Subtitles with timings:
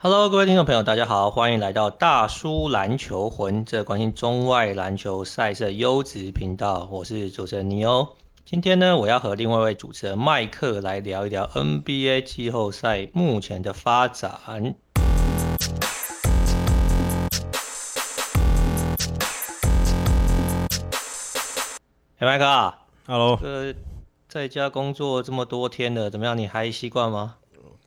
[0.00, 6.88] Hello，各位听众朋友，大家好，欢迎来到大叔篮球魂，这关心中外篮球赛事优质频道。
[6.88, 8.06] 我是主持人尼欧。
[8.44, 14.38] 今天呢，我要和另外一位主持人麦克来聊一聊 NBA 季后赛目前的发展。
[22.18, 22.74] 哎，麦克
[23.08, 23.36] ，Hello。
[23.42, 23.74] 呃，
[24.28, 26.38] 在家工作这么多天了，怎么样？
[26.38, 27.34] 你还习惯吗？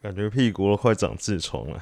[0.02, 1.80] 感觉屁股都快长痔疮了。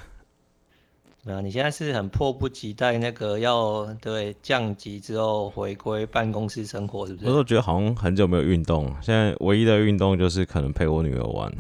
[1.26, 7.28] 啊，你现在是很迫不及待那个要对降级之后回归办公室生活，是不是？
[7.28, 11.54] 我都觉得好像很久没有运动，现在唯一的运动就是可能陪我女儿玩。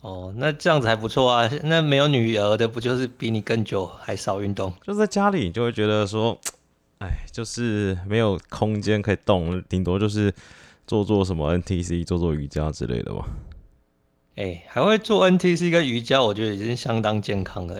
[0.00, 1.50] 哦，那这样子还不错啊。
[1.64, 4.72] 那没有女儿的，不就是比你更久还少运动？
[4.82, 6.38] 就在家里，你就会觉得说，
[7.00, 10.32] 哎，就是没有空间可以动，顶多就是
[10.86, 13.28] 做做什么 NTC，做做瑜伽之类的吧。
[14.36, 17.76] 哎，还会做 NTC 跟瑜伽，我觉得已经相当健康了。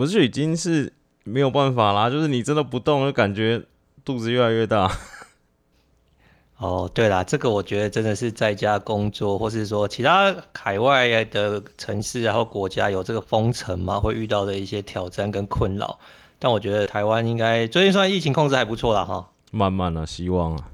[0.00, 0.90] 不是，已经是
[1.24, 3.62] 没有办法啦，就是你真的不动，就感觉
[4.02, 4.90] 肚子越来越大。
[6.56, 15.98] 哦，对啦，这个我觉得真的是在家工作，或是说其他海外的城市然后国家有这个封城嘛，会遇到的一些挑战跟困扰。
[16.38, 19.28] 但我觉得台湾应该最近算疫情控制还不错啦，哈。
[19.50, 20.64] 慢慢的，希望啊。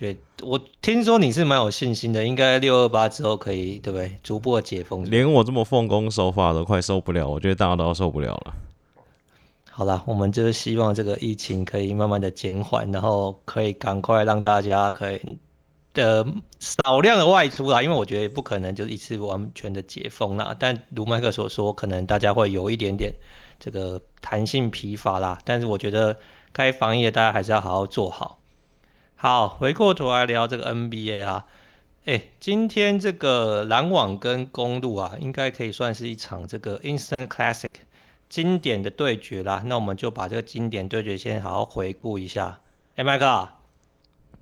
[0.00, 4.18] 对，我听说你是蛮有信心的，应该六二八之后可以，对不对？
[4.22, 5.04] 逐步的解封。
[5.04, 8.54] 连我这么奉公守法都快受不了，我觉得大家都要受不了了。
[9.70, 15.20] 好啦，我们就是希望这个疫情可以慢慢的减缓，然后可以赶快让大家可以
[15.92, 16.26] 的
[16.60, 20.56] 少量的外出啦，因为我觉得不可能就一次完全的解封啦。
[20.58, 23.14] 但如麦克所说，可能大家会有一点点
[23.58, 25.38] 这个弹性疲乏啦。
[25.44, 26.16] 但是我觉得
[26.54, 28.39] 该防疫的大家还是要好好做好。
[29.22, 31.44] 好，回过头来聊这个 NBA 啊，
[32.06, 37.68] 哎，今天这个篮网跟公路啊，应该可以算是一场这个 Instant Classic
[38.30, 39.62] 经典的对决啦。
[39.66, 42.60] 那我们就把这个经典对决先好好回顾一下。
[42.96, 43.58] 哎，麦克啊，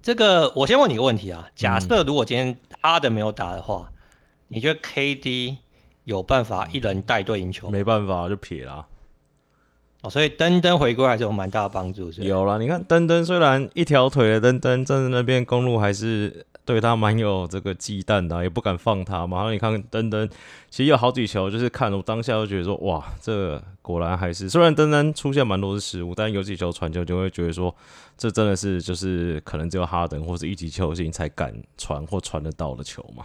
[0.00, 3.94] 这个我先问你个问题啊，假设如果今天哈登没有打的话，嗯、
[4.46, 5.56] 你觉得 KD
[6.04, 7.68] 有办法一人带队赢球？
[7.68, 8.86] 没办法，就撇了。
[10.02, 19.38] 哦，所以登登回归还是有蛮大的帮助，是，有啦，你看登登虽然一条腿的登登，站在那边公路还是对他蛮有这个忌惮的，也不敢放他嘛。
[19.38, 20.28] 然后你看登登，
[20.70, 27.74] 其实有好几球就是看我当下就觉得说，哇，这、果然还是虽然登登出现蛮多的失误，但有几球传球就会觉得说，
[28.16, 33.24] 这真的是就是可能只有哈登或者一级球星才敢传或传得到的球嘛。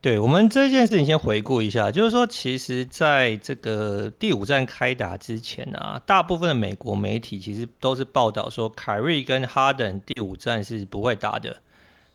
[0.00, 11.56] 对，我们这件事情先回顾一下，就是说，其实在这个第五战开打之前啊，大部分的美国媒体其实都是报道说，凯瑞跟哈登第五战是不会打的。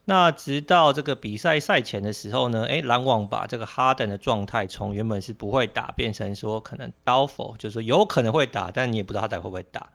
[0.06, 9.90] 那直到这个比赛赛前的时候呢，诶，篮网把这个哈登的状态从原本是不会打变成说可能 doubtful，就是说有可能会打，但你也不知道他到底会不会打。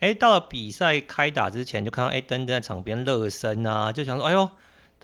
[0.00, 4.48] 诶，到了比赛开打之前，就看到诶，登登在场边热身啊，就想说，哎呦。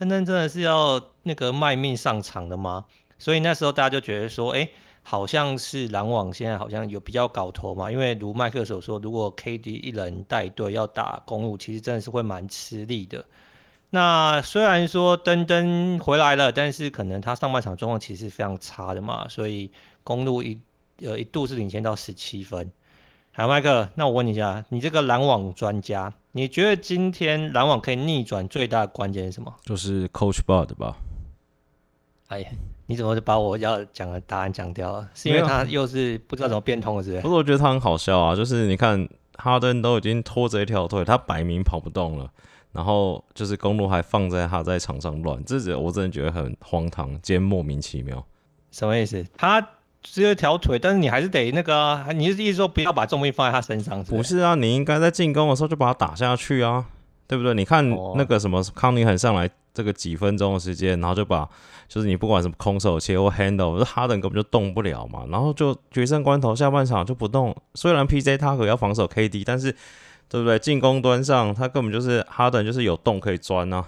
[0.00, 2.86] 登登真的是要那个卖命上场的吗？
[3.18, 4.66] 所以那时候大家就觉得说，哎，
[5.02, 7.92] 好像是篮网现在好像有比较搞头嘛。
[7.92, 13.22] 因为如麦克所说，如果 KD 一人带队要打公路，其实真的是会蛮吃力的。
[13.90, 19.70] 那虽然说登登回来了，但是可能他上半场状况其实是非常差的嘛，所以
[20.02, 20.58] 公路一
[21.02, 22.72] 呃一度是领先到十七分。
[23.32, 29.54] 好，麦克，那我问你一下，你这个篮网专家，你觉得今天篮网可以逆转最大的关键是什么？
[29.62, 30.96] 就是 Coach Bud 吧。
[32.26, 32.48] 哎呀，
[32.86, 35.08] 你怎么就把我要讲的答案讲掉了？
[35.14, 37.22] 是因为他又是不知道怎么变通了，是不是？
[37.22, 38.34] 不是，我觉得他很好笑啊。
[38.34, 42.28] 就是你看哈登都已经拖着一条腿，他摆明跑不动了，
[42.72, 48.26] 然后就是公路还放在他在场上乱，这是我真的觉得很荒唐兼莫名其妙。
[48.72, 49.24] 什么意思？
[49.36, 49.66] 他？
[50.02, 52.06] 只有一条腿，但是你还是得那个啊！
[52.12, 54.16] 你是意思说不要把重力放在他身上是不是？
[54.16, 56.86] 不是啊，你应该在进攻的时候就把他打下去啊，
[57.26, 57.54] 对不对？
[57.54, 61.48] 你看那个什么康宁很上来这个几分钟的时间，然后就把
[61.86, 67.54] 就是你不管什么空手切或 handle，这哈登根本就动不了嘛，然后就决胜关头下半场就不动。
[67.74, 69.70] 虽然 PJ 他可要防守 KD，但是
[70.28, 70.58] 对不对？
[70.58, 73.84] 进攻端上他根本就是哈登就是有洞可以钻啊。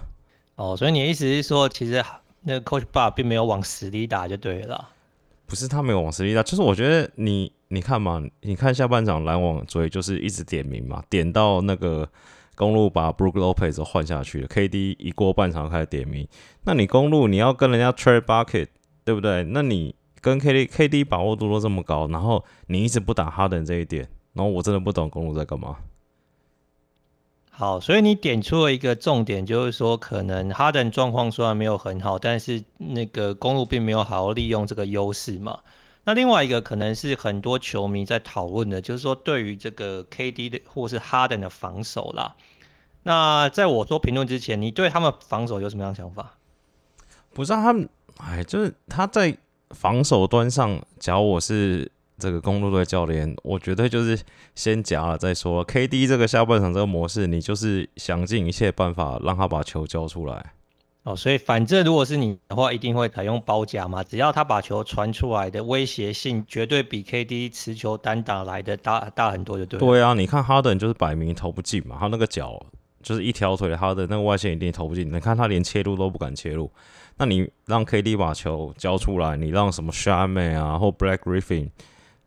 [0.55, 2.03] 哦，所以你的意思是说，其实
[2.41, 4.89] 那个 Coach Bar 并没有往死里打就对了。
[5.45, 12.07] 不是他没有往实力打，就是我觉得你你看嘛，你看下半场篮网追就是一直点名嘛，点到那个
[12.55, 16.27] 公路把 Brook Lopez 换下去了，KD 一过半场开始点名，
[16.63, 18.67] 那你公路你要跟人家 trade bucket
[19.03, 19.43] 对不对？
[19.43, 25.77] 那你跟 KD KD 把握度都这么高，然后你一直不打哈登这一点，然后我真的不懂公路在干嘛。
[27.55, 35.59] 好，所以你点出了一个重点，就是说可能哈登状况虽然没有很好，但是那个公路并没有好好利用这个优势嘛。
[36.03, 42.35] 那另外一个可能是很多球迷在讨论的，就是说对于这个 KD 的或是哈登的防守啦。
[43.03, 46.33] 那在我做评论之前，你对他们防守有什么样的想法？
[47.33, 49.37] 不是、啊、他们，哎，就是他在
[49.69, 51.91] 防守端上，假如我是
[52.23, 54.17] 这个公路队教练，我绝对就是
[54.55, 55.65] 先夹了再说。
[55.65, 60.53] KD 这个下半场这个模式，你就是想尽一切办法让他把球交出来。
[61.03, 64.01] 哦，所以反正如果是你的话，一定会采用包夹嘛。
[64.01, 69.77] 只要他把球传出来的威胁性，绝对比 KD 持球单打来的大大很多，就对。
[69.77, 72.57] 对啊，你看哈登就是摆明投不进嘛，他那个脚
[73.01, 75.11] 就是一条腿，他的那个外线一定投不进。
[75.11, 76.71] 你看他连切入都不敢切入，
[77.17, 81.67] 那你让 KD 把球交出来，你让什么 Shaman 啊或 Blake Griffin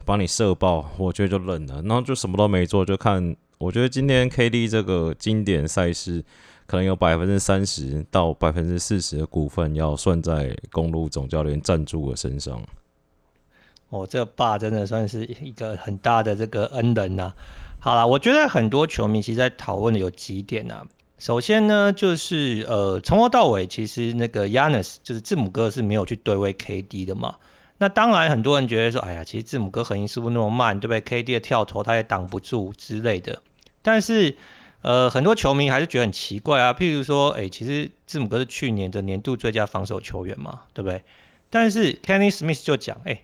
[0.07, 1.83] 帮你射爆，我觉得就认了。
[1.83, 6.25] 然后就什么都没做，就看我觉得今天 KD 这个经典赛事。
[6.69, 12.61] 可能有百分之三十到百分之四十的股份要算在公路总教练赞助的身上。
[13.91, 17.33] 哦，这个爸真的算是一个很大的这个恩人呐、
[17.79, 20.85] 好啦，我觉得很多球迷其实在讨论的有几点啊。
[21.19, 27.37] 首先呢，就是呃，从头到尾其实那个 Yanis 就是字母哥是没有去对位 KD 的嘛。
[27.79, 33.43] 那当然很多人觉得说，哎呀，其实字母哥横移速度那么慢，对不对？KD 的跳投他也挡不住之类的。
[33.83, 34.37] 但是
[34.83, 36.73] 呃，很多球迷还是觉得很奇怪啊。
[36.73, 41.03] 譬如说，哎、其实字母哥是去年的年度最佳防守球员嘛，对不对？
[41.51, 43.21] 但是 Kenny Smith 就讲，哎、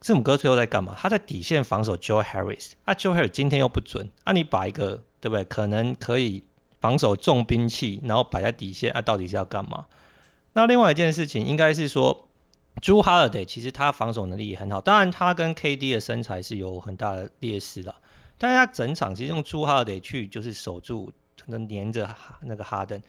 [0.00, 0.96] 字母哥最后在干嘛？
[0.98, 2.72] 他在底线防守 Joe Harris。
[2.84, 4.10] 啊，Joe Harris 今天又不准。
[4.24, 5.44] 啊，你把一个对不对？
[5.44, 6.42] 可能可以
[6.80, 9.86] 防守重兵器，然后摆在底线，啊，到底是要干嘛？
[10.52, 12.28] 那另外一件事情应该是说
[12.80, 17.94] ，Jrue Holiday 其实他防守能力也很好，当然他跟 KD 的身材是有很大的劣势的。
[18.36, 23.00] 但是他整场其实用 Jrue Holiday 去就是守住，可能黏着那个哈登，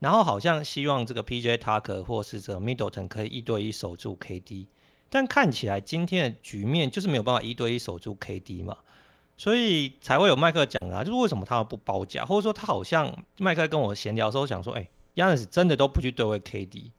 [0.00, 4.66] 然后好像希望这个 PJ Tucker 或是这个 Middleton 可以一对一守住 KD，
[5.08, 8.76] 但看起来今天的局面就是没有办法一对一守住 KD 嘛，
[9.36, 16.90] 所以才会有麦克讲啊，就是为什么他不包夹，或者说他好像麦克跟我闲聊时候想说，哎，Giannis 真的都不去对位 KD，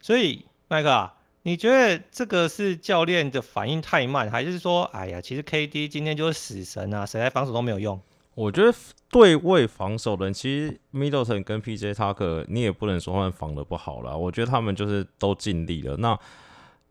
[0.00, 1.14] 所以麦克啊。
[1.42, 8.00] 你觉得这个是教练的反应太慢，还是说，哎呀，其实 KD 今天就是死神啊，谁来防守都没有用？
[8.34, 8.72] 我觉得
[9.10, 14.16] 对位防守的人，其实 Middleton 跟 PJ Tucker，你也不能说他们防的不好啦。
[14.16, 15.96] 我觉得他们就是都尽力了。
[15.98, 16.18] 那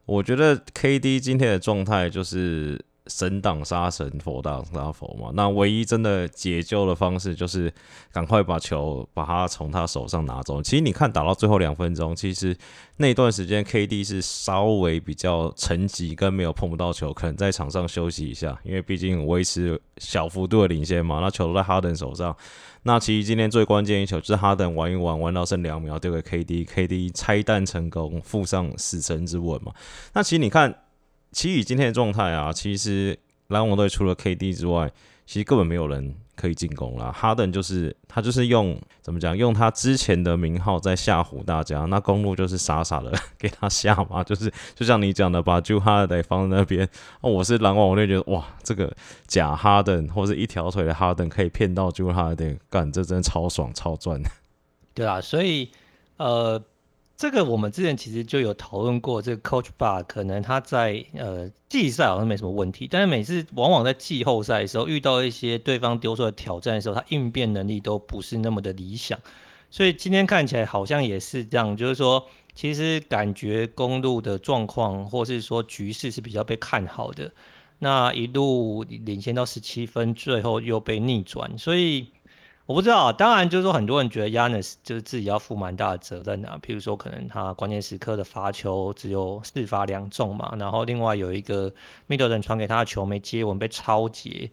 [0.06, 2.84] 我觉得 KD 今天的状态就是。
[3.08, 5.32] 神挡杀神，佛挡杀佛嘛。
[5.34, 7.74] 那唯一真的解救的方式就是
[8.12, 10.62] 赶快把球把他从他手上拿走。
[10.62, 12.56] 其实你看打到最后两分钟，其实
[12.98, 21.20] 那段时间 KD 是稍微比较沉寂，跟没有碰不到球，可能在场上休息一下，因为毕竟维持小幅度的领先嘛。
[21.20, 22.36] 那球都在哈登手上。
[22.84, 29.74] 那其实今天最关键一球就是哈登玩一玩，玩到剩两秒丢给 KD，KD 拆弹成功，附上死神之吻嘛。
[30.14, 30.76] 那其实你看。
[31.32, 33.18] 其实以今天的状态啊，其实
[33.48, 34.92] 篮网队除了 KD 之外，
[35.26, 37.12] 其实根本没有人可以进攻啦。
[37.12, 41.86] 哈登就是他就是用怎么讲，用他之前的名号在吓唬大家。
[41.86, 46.88] 那公鹿就是傻傻的 给他吓嘛，就是就像你讲的，把 j 哈德放在那边。
[47.22, 48.94] 哦，我是篮网，我就觉得哇，这个
[49.26, 54.22] 假哈登或者一条腿的哈登可以骗到 j 哈德干这真的超爽超赚。
[54.94, 55.72] 对啊，所以
[56.18, 56.62] 呃。
[57.22, 69.20] 这个我们之前其实就有讨论过，这个 Coach Bar 可能他在呃季赛好像没什么问题，但是每次往往在季后赛的时候遇到一些对方丢出的挑战的时候，他应变能力都不是那么的理想，
[69.70, 72.26] 所以今天看起来好像也是这样，就是说
[72.56, 77.32] 其实感觉公路的状况或是说局势是比较被看好的，
[77.78, 82.08] 那一路领先到十七分，最后又被逆转，所以。
[82.72, 86.58] 我不知道，当然就是说，很多人觉得 Giannis 就是自己要负蛮大的责任啊。
[86.66, 91.70] 譬如说，可能他关键时刻的罚球只有四罚两中嘛，然后另外有一个
[92.08, 94.50] Middleton 传给他的球没接稳被超截。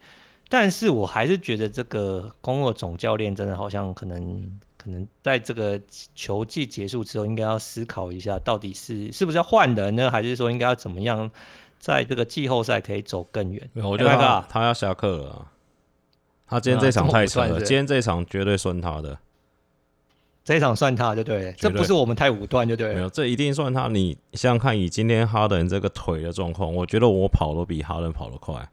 [0.48, 5.80] 但是我还是觉得这个公鹿总教练真的好像可能可能在这个
[6.16, 11.30] 球季结束之后，应该要思考一下，到底是是不是要换人呢，还是说应该要怎么样，
[11.78, 13.70] 在这个季后赛可以走更远？
[13.75, 15.46] 我觉得他，他要下课了啊。
[16.49, 19.19] 他今天这场太扯了，今天这场绝对算他的，
[20.43, 22.95] 这一场算他就对，这不是我们太武断就对。
[22.95, 23.87] 没有，这一定算他。
[23.88, 28.67] 你想想看，以今天哈登这个腿的状况，我觉得我跑都比哈登跑得快。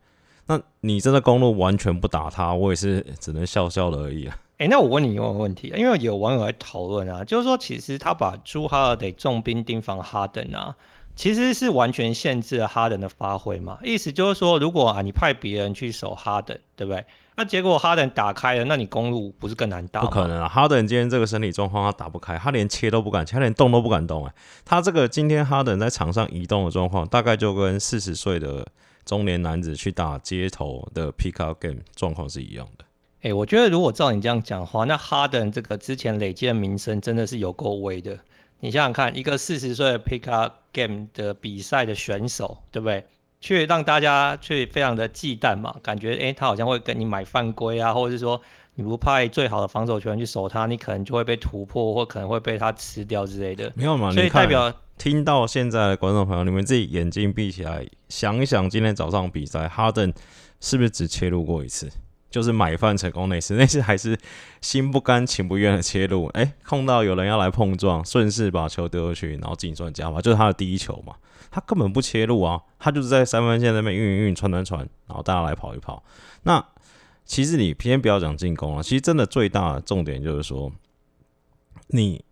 [0.48, 4.38] 那你真的公路完全不打他，我也是只能笑笑的而已啊。
[4.60, 10.74] 哎， 那我问你一个问题，因为有网友在讨论啊，就是说其实他把朱哈尔得重兵盯防哈登啊，
[11.14, 13.80] 其实是完全限制了哈登的发挥嘛。
[13.84, 17.04] 意思就是说，如果啊你派别人去守哈登，对不对？
[17.38, 20.02] 那结果哈登打开了，那你公路不是更难打？
[20.02, 20.48] 不可能啊！
[20.48, 24.26] 哈登今天这个身体状况，他打不开，他连切都不敢切，他连动都不敢动。
[24.26, 28.66] 哎，他这个今天哈登在场上移动的状况，大概就跟四十岁的
[29.06, 32.86] 中年男子去打街头的 pickup game 状况是一样的。
[33.24, 38.18] 哎，我觉得如果照你这样讲的话，那哈登这个之前累积的名声真的是有够威的。
[38.62, 43.06] 你想想看，一个四十岁的 pickup game 的比赛的选手，对不对？
[43.46, 48.42] 却让大家却非常的忌惮嘛，感觉诶，他好像会跟你买犯规啊，或者是说
[48.74, 53.72] 你不派最好的防守球员去守他，你可能就会被突破，或可能会被他吃掉之类的。
[53.76, 54.12] 没有嘛？
[54.12, 60.12] 所以代表听到现在的观众朋友，你们自己眼睛闭起来想一想，今天早上比赛，哈登
[60.60, 61.88] 是不是只切入过一次？
[62.32, 64.18] 就是买饭成功那次，那次还是
[64.60, 71.14] 心不甘情不愿的切入，诶，碰到有人要来碰撞，顺势把球丢过去，然后进算加罚，就是他的第一球嘛。
[71.56, 76.04] 他根本不切入啊，他就是在三分线那边运运运传传传，然后大家来跑一跑。
[76.44, 76.62] 那
[77.24, 80.70] 其实你偏不要讲进攻啊，其实真的最大的重点就是说，
[81.88, 82.26] 你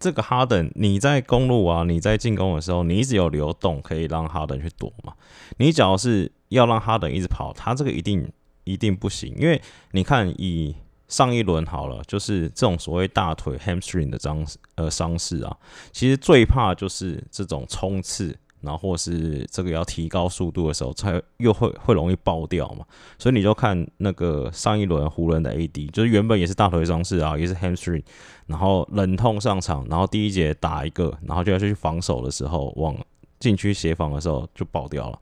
[0.00, 5.12] 这个哈登，你在公路啊，你在进攻的时候，你一直有流动可以让哈登去躲嘛。
[5.58, 8.26] 你只要是要让哈登一直跑，他这个一定
[8.64, 9.60] 一定不行，因为
[9.90, 10.74] 你看以。
[11.08, 14.44] 上一轮好了，就是这种所谓大腿 hamstring 的伤
[14.74, 15.56] 呃伤势啊，
[15.92, 22.84] 其实最怕就是这种冲刺，然后或是这个要提高速度的时候，才又会会容易爆掉嘛。
[23.18, 28.02] 所以你就看那个上一轮湖人的 AD，就是原本也是大腿伤势啊，也是 hamstring，
[28.46, 32.96] 然后忍痛上场，然后第一节打一个，然后就要去防守的时候，往
[33.38, 35.18] 禁区协防的时候就爆掉了。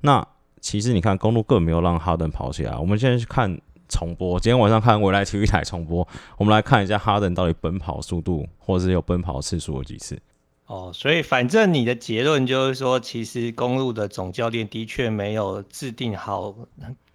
[0.00, 0.26] 那
[0.60, 3.60] 其实你看公鹿根本没有让哈登跑起来，我们现在去看。
[3.88, 6.04] 重播，今天晚上看未来体育台重播，
[6.38, 10.18] 我们来看一下哈登到底奔跑速度，或者是有奔跑次数有几次。
[10.66, 16.52] 哦，所以反正你的结论就是说，其实公路的总教练的确没有制定好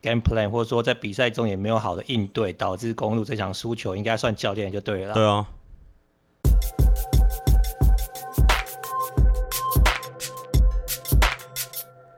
[0.01, 5.13] game plan，或者说在比赛中也没有好的应对，导致公路这场输球，应该算教练就对了。
[5.13, 5.47] 对啊。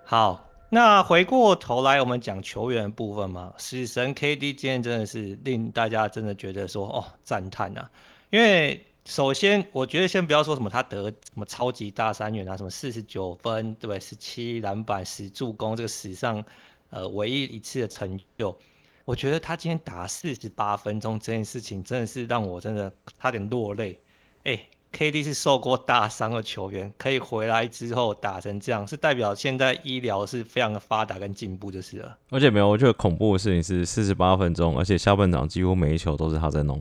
[0.06, 0.50] 好。
[0.70, 7.88] 那回过头来，我们讲球员的部分嘛，死神 KD 今天真的是令大家真的觉得说哦赞叹啊！
[8.32, 14.00] 因为首先我觉得先不要说什么他得什么超级大三元啊，什么四十九分对不对？
[14.00, 16.44] 十七篮板十助攻，这个史上
[16.90, 18.58] 呃唯一一次的成就，
[19.06, 24.00] 我觉得他今天打四十八分钟这件事情真的是让我真的差点落泪，
[24.44, 24.68] 哎。
[24.96, 32.16] KD 是受过大伤的球员，可以回来之后打成这样，是代表现在医疗是非常的发达跟进步就是了。
[32.30, 36.80] 而且没有，我觉得恐怖的事情是四十八分钟，而且下半场几乎每一球都是他在弄。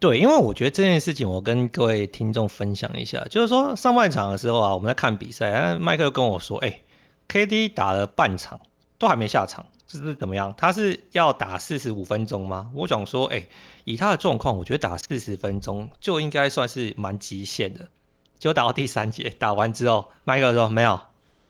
[0.00, 6.80] 对，因为我觉得这件事情，我跟各位听众分享一下，就是说上半场的时候啊，我们在看比赛，麦克跟我说，哎
[7.28, 8.60] ，KD 打了半场
[8.98, 9.66] 都还没下场。
[9.88, 10.54] 这是怎么样？
[10.56, 12.70] 他是要打四十五分钟吗？
[12.74, 13.44] 我想说，哎、
[13.84, 17.88] 以他的状况，我觉得打四十分钟就应该算是蛮极限的。
[18.38, 21.00] 就打到第三节，打完之后，麦克说没有，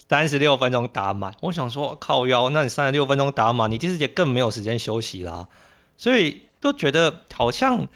[0.09, 1.35] 三十六分钟打满。
[1.40, 5.49] 我想说，靠腰，那你三十六分钟打满，你第四节更没有时间休息啦。
[5.97, 7.88] 所以都觉得好像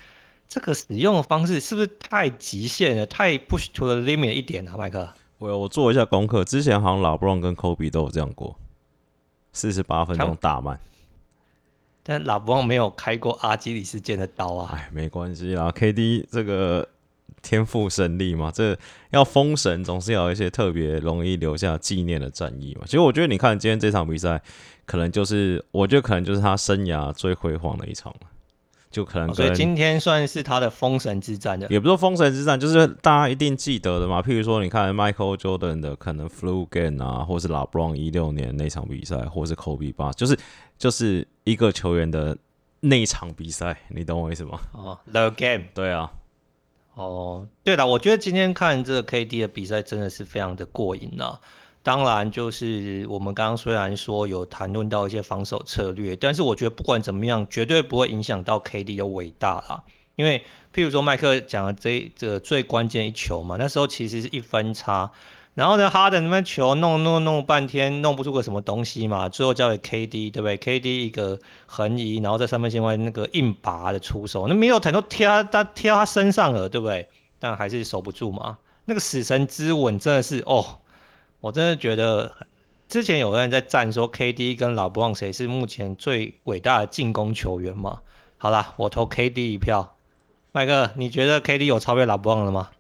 [0.53, 5.09] 这个使用的方式是不是太极限了，太 push to the limit 一点啊，麦克？
[5.39, 8.55] 我我做一下功课，之前好像老布朗跟科比都有这样过。
[9.55, 10.79] 四十八分钟打满，
[12.03, 14.75] 但拉布朗没有开过阿基里斯腱的刀啊！
[14.75, 16.87] 哎，没关系啦，KD 这个
[17.41, 18.79] 天赋神力嘛，这
[19.09, 22.83] 要封神总是要有一些特别容易留下纪念的战役嘛。
[22.85, 24.43] 其实我觉得，你看今天这场比赛，
[24.85, 28.29] 可能就是我觉得可能就是他生涯最辉煌的一场了。
[28.93, 34.23] 就可能，哦，所以今天算是他的封神之战的，也不是说封神之战，就是大家一定记得的嘛。
[34.23, 40.39] 譬如说，你看 Michael Jordan 的可能 Flu Game 啊，或是 LeBron 一六年那场比赛，或是 Kobe 八，就是
[40.79, 42.37] 就是一个球员的
[42.81, 44.61] 那场比赛，你懂我意思吗？
[44.73, 46.13] 哦，The Game，对啊。
[46.95, 51.41] 哦，对了，我觉得今天看这个 KD 的比赛真的是非常的过瘾啊。
[51.85, 59.83] 当然，就是我们刚刚虽然说有谈论到一些防守策略，但是我觉得不管怎么样，绝对不会影响到 KD 的伟大啦。
[60.15, 65.11] 因为譬如说麦克讲的这这个最关键一球嘛，那时候其实是一分差，
[65.55, 71.37] 然后呢哈登那边球弄弄弄半天弄不出个什么东西嘛，最后交给 KD 对不对？KD 一个
[71.67, 77.09] 横移，然后在三分线外那个硬拔的出手，那没有很多贴他贴他身上了，对不对？
[77.41, 78.59] 但还是守不住嘛。
[78.85, 80.79] 那个死神之吻真的是哦。
[81.43, 82.33] 我真的觉得，
[82.89, 88.01] 之前有人在赞说 KD 跟老布朗谁是目前最伟大的进攻球员嘛？
[88.39, 89.97] 好啦，我投 KD 一票。
[90.53, 92.71] 麦克，你觉得 KD 有超越老布朗了吗？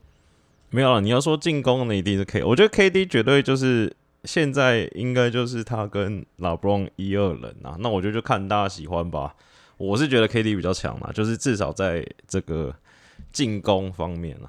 [0.71, 1.01] 没有了。
[1.01, 7.77] 你要说进攻的一定是 K，我觉得 KD 绝对就是现在应该就是他跟老布朗一二人啊。
[7.81, 9.35] 那我觉得就看大家喜欢吧。
[9.77, 12.73] 我是觉得 KD 比较强嘛，就是至少在这个
[13.33, 14.47] 进攻方面啊。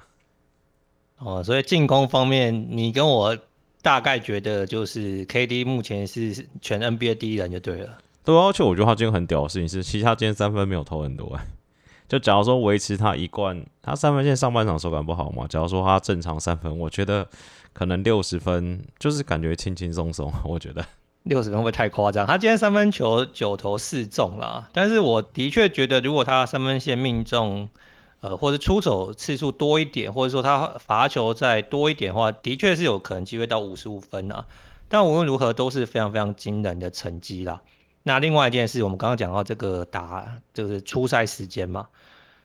[1.18, 3.36] 哦，所以进攻方面，你跟我
[3.84, 7.98] 大概觉得就是 KD 目前是全 NBA 第一人就对了。
[8.24, 11.46] 对，而且我觉得他今天很屌的事情是，其实他今天三分没有投很多哎。
[12.08, 15.46] 就假如说维持他一贯，他三分线上半场手感不好嘛。
[15.46, 17.28] 假如说他正常三分，我觉得
[17.74, 20.32] 可能六十分就是感觉轻轻松松。
[20.46, 20.82] 我觉得
[21.24, 22.26] 六十分会太夸张？
[22.26, 27.68] 他今天三分球九投四中啦，但是我的确觉得如果他三分线命中，
[28.24, 34.46] 呃，或者出手次数多一点，或者说他罚球再多一点的话，的确是有可能机会到五十五分啊。
[34.88, 37.60] 但无论如何都是非常非常惊人的成绩啦。
[38.02, 41.88] 那另外一件事，我们刚刚讲到这个打就是初赛时间嘛，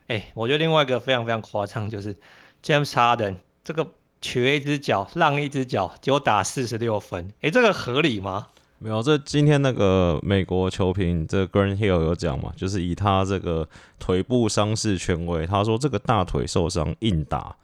[0.08, 2.14] 哎、我觉得另外一个非常非常夸张，就是
[2.62, 3.88] James Harden 这个
[4.20, 8.48] 瘸一只脚让一只脚，结果打四十六分，哎、这个合理吗？
[8.80, 13.68] 没有，这今天那个美国球评这个 Grant Hill 有讲嘛，就是以他这个
[14.00, 17.56] 腿部伤势权威，他说这个大腿受伤硬打。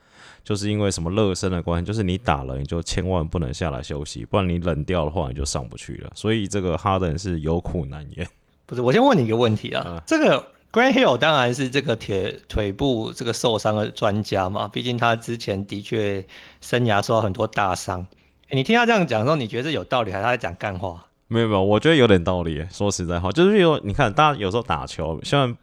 [0.44, 6.10] 就是因为什么热身的关系，就是你打了你就千万不能下来休息，不然你冷掉的话你就上不去了。
[6.14, 8.24] 所以这个哈登是有苦难言。
[8.64, 16.24] 不是，我先问你一个问题啊，嗯、这个 Grant Hill 当然是这个铁腿部这个受伤的专家嘛，毕竟他之前的确
[16.60, 18.06] 生涯受到很多大伤。
[18.50, 21.06] 你听他这样讲的时候，你觉得是有道理还是他在讲干话？
[21.28, 22.66] 没有没有，我觉得有点道理。
[22.70, 25.56] 说实在话，就是说你看大家有时候打球，虽然。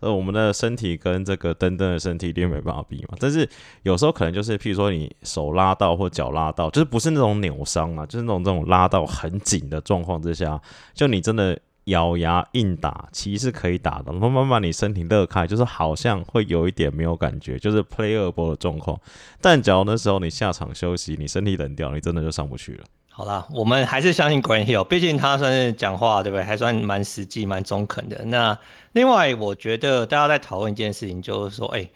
[0.00, 3.16] 呃，我们的身体跟这个登登的身体一定没办法比嘛。
[3.20, 3.48] 但是
[3.82, 10.60] 有时候可能就是，譬如说你手拉到或脚拉到，就是不是那种扭伤啊，就是那种这种拉到很紧的状况之下，
[10.92, 14.12] 就你真的咬牙硬打，其实可以打的。
[14.12, 18.98] 慢慢慢你身体热开，就是好像会有一点没有感觉，就是 playable 的状况。
[19.40, 22.84] 但假如那时候你下场休息，你身体冷掉，你真的就上不去了。
[23.08, 26.44] 好啦，我们还是相信 Grant Hill，毕竟他算是讲话，对不对？
[26.44, 28.24] 还算蛮实际、蛮中肯的。
[28.26, 28.56] 那
[28.92, 31.86] 另外，我觉得大家在讨论一件事情，就是说，哎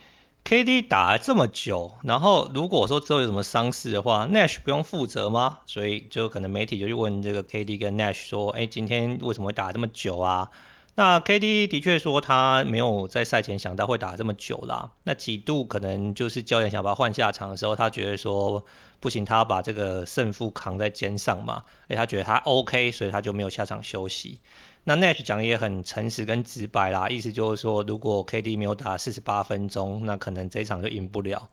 [0.45, 5.59] ，KD 打了这么久，然后如果说之后有什么伤势的话，Nash 不用负责吗？
[5.67, 10.51] 所以就可能媒体就去问这个 KD 跟 Nash 说，哎，今天为什么会打这么久啊？
[10.95, 14.93] 那 KD 的确说他没有在赛前想到会打这么久啦。
[15.03, 18.65] 那几度可能就是教练想把他换下场的时候，他觉得说。
[19.01, 24.41] 不行，他要把这个胜负扛在肩上嘛，哎，他觉得他 OK，所以他就没有下场休息。
[24.85, 31.49] 那 Nash 讲的也很诚实跟直白啦，意思就是说，如果 KD 没有打四十八分钟，那可能这一场就赢不了。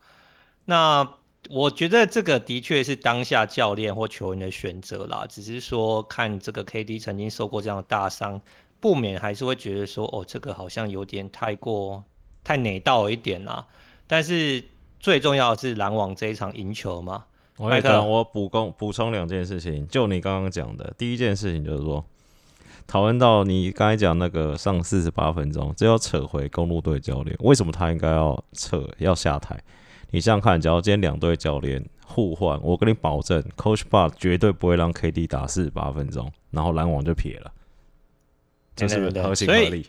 [0.66, 1.08] 那
[1.50, 8.40] 我觉得这个的确是当下教练或球员的选择啦，只是说看这个 KD 曾经受过这样的大伤，
[8.78, 12.04] 不免还是会觉得说，哦，这个好像有点太过
[12.44, 13.66] 太哪道一点啦。
[14.06, 14.62] 但是
[15.00, 17.24] 最重要的是篮网这一场赢球嘛。
[17.56, 22.04] 我跟你讲，我补充补充两件事情，就你刚刚讲的，第一件事情就是说，
[22.86, 29.58] 讨论到你刚才讲那个上四十八分钟，这要扯回公路队教练，为什么他应该要撤要下台？
[30.10, 37.50] 你想想看，假如今天两队教练互换，我跟你保证，Coach Bud 绝对不会让 KD 打四十八分钟，然后篮网就撇了，
[38.76, 39.86] 这是不是合情合理？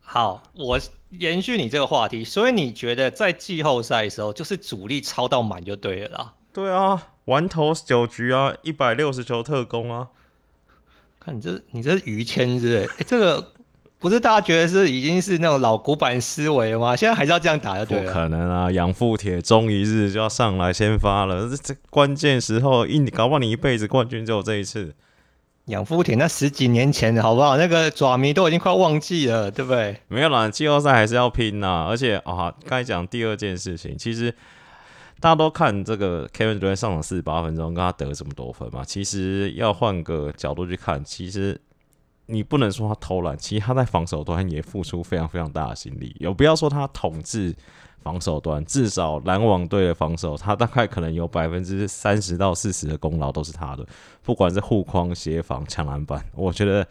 [0.00, 0.78] 好，我
[1.10, 6.34] 延续你这个话题，所以你觉得在季后赛的时候，就是主力超到满就对了啦。
[6.52, 10.08] 对啊，完投九局啊，一百六十球特工啊！
[11.24, 12.78] 看你这，你这是于谦是不是？
[12.80, 13.52] 哎、欸，这个
[13.98, 16.94] 不是大家觉得是已经是那种老古板思维了吗？
[16.94, 18.04] 现在还是要这样打就对了。
[18.04, 21.48] 不可能啊，养父铁终一日就要上来先发了。
[21.48, 24.94] 这这关键时候一，搞不好你一辈子冠军只有这一次。
[25.66, 27.56] 养父铁那十几年前的好不好？
[27.56, 29.96] 那个爪迷都已经快忘记了，对不对？
[30.08, 31.86] 没有啦，季后赛还是要拼呐。
[31.88, 34.34] 而且啊，刚才讲第二件事情，其实。
[35.24, 38.84] 大家都看这个 Kevin 昨天上场四十八分钟，跟他得这么多分嘛？
[38.84, 41.58] 其实要换个角度去看，其实
[42.26, 46.14] 你不能说他偷懒，其实他在防守端也付出非常非常大的心力。
[46.20, 47.56] 有不要说他统治
[48.02, 53.86] 防守端，至少篮网队的防守，他大概可能有百分之三十到四十的功劳都是他的，
[54.22, 56.86] 不管是护框、协防、抢篮板，我觉得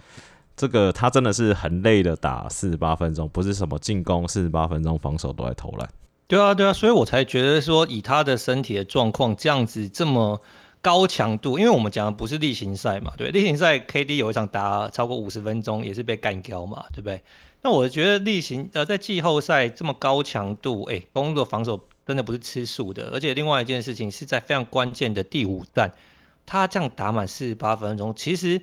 [0.57, 5.87] 这个他真的是很累的打四十八分钟，不是什么进攻四十八分钟，防守都在偷懒。
[6.33, 10.41] 对啊，对啊，所以我才觉得说，以他的身体的状况，这样子这么
[10.81, 17.21] 高强度，因为我们讲的不是例行赛嘛，对，例行赛 KD 有一场打超过五十分钟，也是被干掉嘛，对不对？
[17.61, 25.93] 那我觉得例行呃，在季后赛这么高强度，哎，公鹿的防守真的不是吃素的，而且另外一件事情是在非常关键的第五战，
[26.47, 28.59] 他这样打满四十八分钟，其实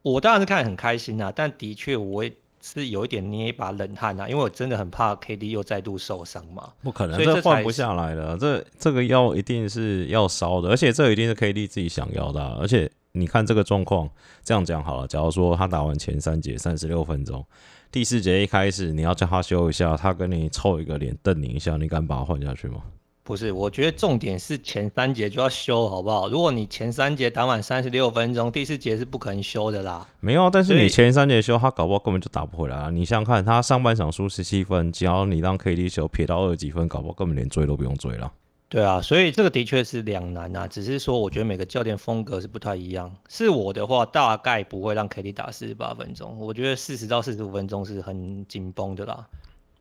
[0.00, 6.72] 我当然是看得很开心、啊，但的确我也是有一点捏一把冷汗啊，因为我真的很怕 KD 又再度受伤嘛。
[6.82, 12.58] 不可能，这换不下来的，这这个药一定是要烧的，而且这一定是 KD 自己想要的啊。
[12.60, 14.08] 而且你看这个状况，
[14.44, 17.44] 这样讲好了，假如说他打完前三节三十六分钟，
[17.90, 22.82] 第四节一开始你要叫他修一下，他跟你凑一个脸瞪你一下，你敢把他换下去吗？
[23.30, 26.28] 不是，我觉得重点是前三节就要修，好不好？
[26.28, 30.04] 如果你前三节打满三十六分钟，第四节是不可能修的啦。
[30.18, 32.90] 没有，但是你前三节修，他搞不好根本就打不回来啊！
[32.90, 38.32] 你想想看，他上半场输十七分，只要你让 KD 球撇到二十几分，搞不好根本连追都不用追了。
[38.68, 40.66] 对啊，所以这个的确是两难啊。
[40.66, 43.14] 只是说，我觉得每个教练风格是不太一样。
[43.28, 46.36] 是我的话，大概不会让 KD 打四十八分钟。
[46.40, 49.24] 我觉得四十到四十五分钟是很紧绷的啦。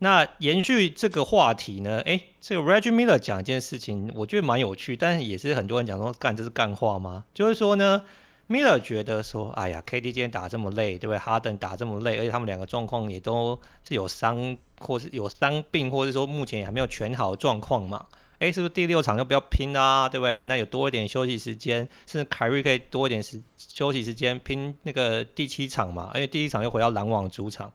[0.02, 2.00] 那延续这个话题呢？
[2.06, 7.26] 诶，这个 Reggie Miller 讲一件事情，我觉得蛮有趣，但是也是很多人讲说，干这是干话吗？
[7.34, 8.02] 就是说呢
[8.48, 11.18] ，Miller 觉得说，哎呀，KD 今天打这么累，对不对？
[11.18, 18.06] 哈登打这么累，而且他们两个状况也都是有伤，或是有伤病，或是说目前也还没有全好的状况嘛。
[18.40, 20.08] 诶，是不是第六场就不要拼啊？
[20.08, 20.40] 对不对？
[20.46, 26.10] 那有多一点休息时间，甚至凯瑞可以多一点时休息时间拼那个第七场嘛？
[26.14, 27.74] 而且第一场又回到篮网主场。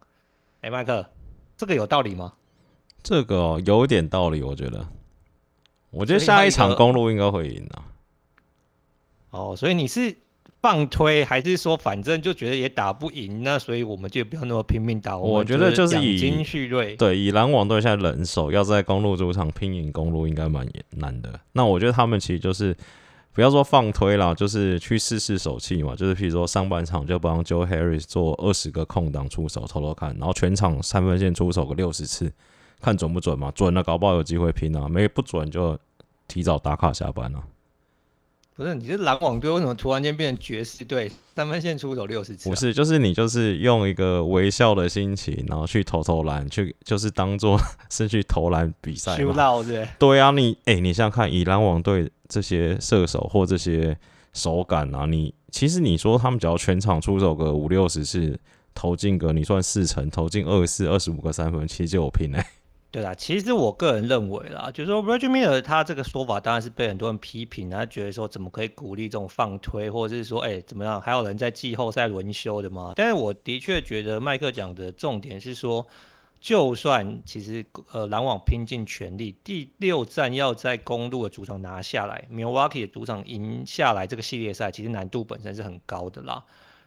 [0.63, 1.05] 诶，麦克。
[1.57, 2.33] 这个有道理吗？
[3.03, 4.87] 这个、哦、有点道理，我觉得。
[5.91, 7.85] 我觉得下一场公路应该会赢啊。
[9.31, 10.17] 哦，所以你是
[10.61, 15.17] 放推，还是说反正就觉得也打不赢，那所以我们就不要那么拼命打。
[15.17, 21.39] 我觉得就是以金旭瑞对以篮网队现在人手要在公路主场拼赢公路，应该蛮难的。
[21.53, 22.77] 那我觉得他们其实就是。
[23.35, 25.97] 不要说放推啦，就是去试试手气嘛。
[25.97, 32.33] 就是譬如说上半场就帮 Joe Harris 做二十个空档出手，偷偷看，然后全场三分线出手个六十次，
[32.81, 33.51] 看准不准嘛？
[33.51, 35.77] 准了，搞不好有机会拼啊；没不准就
[36.29, 37.43] 提早打卡下班了。
[38.57, 41.11] 不是，你这篮网队，为什么突然间变成爵士队？
[41.35, 42.49] 三分线出手六十次？
[42.49, 47.59] 不是，就是你就是用一个微笑的心情，然后去投投篮，去就是当做
[47.91, 49.35] 是去投篮比赛嘛。
[49.99, 53.99] 对啊，你哎、欸，你想想看，以篮网队这些射手或这些
[54.33, 58.39] 手感啊，你其实你说他们只要全场出手个五六十次，
[58.73, 62.47] 投进个你算四成，投进二十四、二十五个三分，其实就有拼哎、欸。
[62.95, 72.93] 对啦，其实我个人认为啦，就是说 Reggie Miller 他这个说法当然是被很多人批评，他觉得说怎么可以鼓励这种放推，或者是说，哎，怎么样，还有人在季后赛轮休的吗？
[72.95, 75.85] 但是我的确觉得麦克讲的重点是说，
[76.41, 86.45] 就算其实呃篮网拼尽全力，第六战要在公路的主场拿下来，Milwaukee 的主场赢下来，这个系列赛其实难度本身是很高的啦。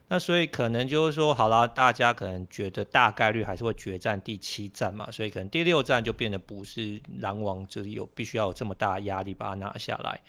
[0.10, 10.22] 那所以可能就是说，好啦，大家可能觉得大概率还是会决战第七战嘛，所以可能第六战就变得不是狼王这里有必须要有这么大压力把它拿下来。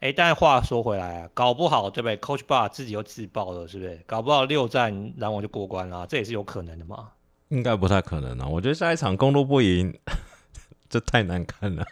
[0.00, 4.00] 哎，但话说回来啊，搞不好对不对？Coach Bar 自己又自爆了，是不是？
[4.06, 7.10] 搞不好六战篮网就过关了，这也是有可能的嘛。
[7.48, 9.98] 应该不太可能啊，我觉得下一场公鹿不赢，
[10.88, 11.84] 这太难看了。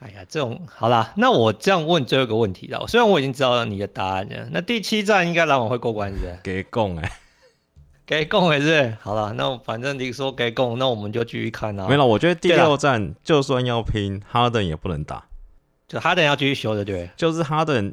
[0.00, 2.86] 哎呀，这种好啦，那我这样问最后一个问题了。
[2.86, 6.38] 虽然我已经知道了你的答案了，那第七站应该篮网会过关，是不是？
[6.44, 7.12] 给供哎，
[8.06, 8.96] 给供哎，是，是。
[9.00, 11.88] 好了，那反正你说给供，那我们就继续看啊。
[11.88, 15.24] 没了，我觉得第六站就算要拼，哈登也不能打，
[15.88, 17.10] 就哈登要继续修的，对。
[17.16, 17.92] 就是哈登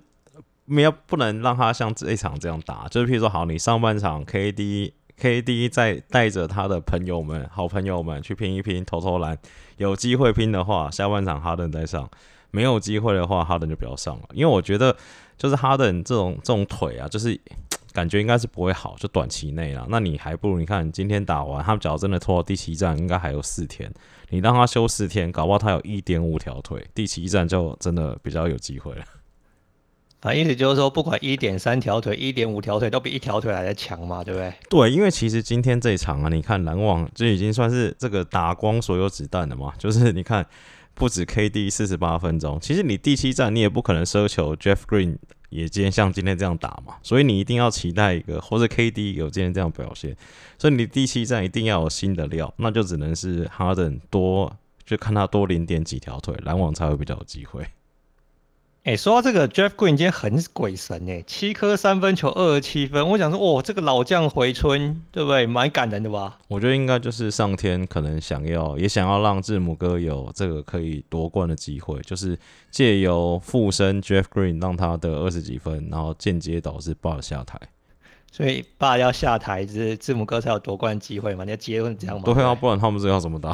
[0.66, 4.92] 没有不能让他像这一场这样打，就是譬如说，好，你上半场 KD。
[5.20, 9.38] KD 再带着他的朋友们、好朋友们去拼一拼、投投篮，
[9.78, 12.06] 有机会拼的话，下半场哈登再上；
[12.52, 14.24] 没有机会的话，哈登就不要上了。
[14.34, 14.96] 因为我觉得，
[15.38, 17.40] 就是哈登这种这种腿啊，就是
[17.94, 19.86] 感觉应该是不会好，就短期内啦。
[19.90, 23.90] 那你还不如你看今天打完，他们只要真的拖到第七战，应该还有四天，
[24.30, 29.06] 你让他休四天，搞不好他有一点五条腿，第七战就真的比较有机会了。
[30.26, 34.52] 啊，意思就是说，不管一点三条腿、一点五条腿，都比一条腿来的强嘛，对不对？
[34.68, 39.72] 对，因为其实今天这一场啊，你看篮网就已经算是这个打光所有子弹了嘛。
[39.78, 40.44] 就是你看，
[40.96, 45.18] 不止 KD 四十八分钟，其实你第七战你也不可能奢求 Jeff Green
[45.50, 46.96] 也今天像今天这样打嘛。
[47.04, 50.18] 所以你一定要期待一个，或者 KD 有今天这样表现。
[50.58, 54.52] 所以你第七战一定要有新的料，那就只能是 Harden 多，
[54.84, 57.64] 就看他多零点几条腿，篮网才会比较有机会。
[58.86, 63.10] 哎、欸，说到这个 Jeff Green 今天很鬼神哎，七颗三分球，二十七分。
[63.10, 65.48] 我想说，哦，这个老将回春，对不对？
[65.48, 66.38] 蛮感人的吧？
[66.48, 72.38] 我觉得应该就是上天可能想要，也想要让字母哥有这个可以夺冠的机会，就是
[72.70, 77.60] 借由附身 Jeff Green 让他得二十几分，然后间接导致 Bud 下台。
[78.32, 81.44] 所以 Bud 要下台，是字母哥才有夺冠机会嘛？
[81.44, 82.22] 你要结论这样吗？
[82.24, 83.52] 对啊，不然他们这要怎么打？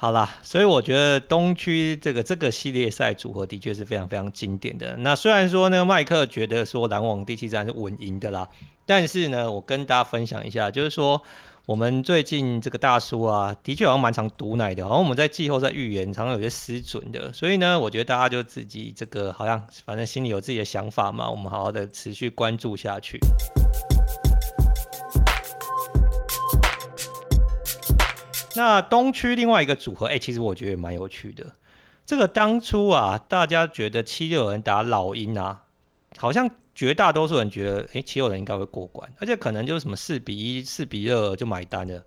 [0.00, 4.96] 好啦，所以我觉得东区这个这个系列赛组合的确是非常非常经典的。
[4.98, 8.48] 那虽然说呢，麦克觉得说篮网第七战是稳赢的啦，
[8.86, 11.20] 但是呢，我跟大家分享一下，就是说
[11.66, 17.32] 我们最近这个大叔啊，的确好像蛮常毒奶的，好像我们在季后赛预言常常有些失准的。
[17.32, 23.18] 所以呢，我觉得大家就自己这个好像反正心里有自己的想法嘛，我们好好的持续关注下去。
[28.58, 31.46] 那东区另外一个组合，哎、欸，其实我觉得也蛮有趣的。
[32.04, 35.62] 这个当初啊，大家觉得七六人打老鹰啊，
[36.16, 41.98] 好像绝大多数人觉得，哎、欸，七六人应该会过关，而且可能就是什么四比一、四比二就买单了。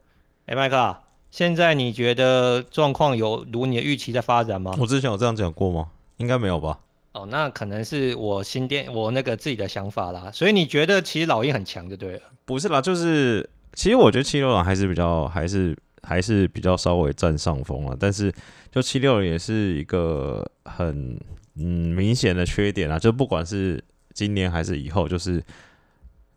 [0.48, 0.98] 哎、欸，麦克，
[1.30, 4.76] 现在你觉得状况有如你的预期在发展吗？
[4.78, 5.88] 我之前有这样讲过吗？
[6.18, 6.80] 应该没有吧。
[7.14, 10.30] 哦，那可能是我新店我那个自己的想法啦。
[10.34, 12.22] 所以你觉得其实老鹰很强就对了？
[12.44, 15.78] 不是啦，就是其实我觉得七六人还是比较还是。
[16.04, 18.34] 还是比较稍微占上风了，但是
[18.72, 21.20] 就七六人也是一个很
[21.56, 23.84] 嗯明显的缺点啊，就不管是
[24.14, 25.44] 今年还是以后，就是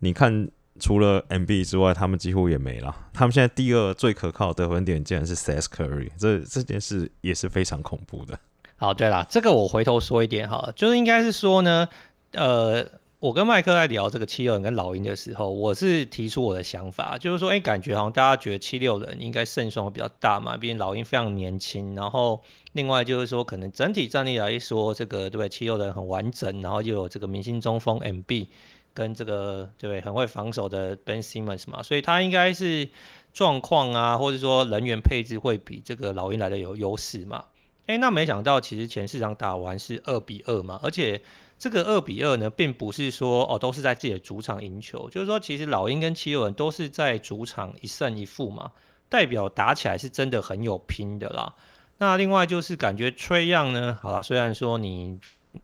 [0.00, 0.48] 你看
[0.78, 2.94] 除了 M B 之外，他们几乎也没了。
[3.12, 8.38] 他们现在第二最可靠的得分点竟然是 Seth Curry，这这件事也是非常恐怖的。
[8.76, 11.88] 好，对了，这个我回头说一点哈，就是应该是说呢，
[12.32, 12.86] 呃。
[13.20, 21.94] 我跟麦克在聊这个七六人跟老鹰的时候，我是提出我的想法，就是说，哎，感觉好像大家觉得七六人应该胜算会比较大嘛，毕竟老鹰非常年轻。
[21.94, 25.48] 然后另外就是说，可能整体战力来说，这个对？
[25.48, 28.50] 七六人很完整，然后又有这个明星中锋 M B
[28.92, 30.02] 跟这个对？
[30.02, 32.90] 很会防守的 Ben Simmons 嘛，所以他应该是
[33.32, 37.46] 状况啊，或者说人员配置会比这个老鹰来的有优势嘛。
[37.86, 41.22] 哎，那没想到其实前四场打完是二比二嘛，而且。
[41.58, 48.72] 这个二比二呢，并不是说哦都是在自己的主场赢球，就是说其实老鹰跟七六人都是在主场一胜一负嘛，
[49.08, 51.54] 代表打起来是真的很有拼的啦。
[51.96, 55.18] 那另外就是感觉 Trae Young 呢，好了，虽然说你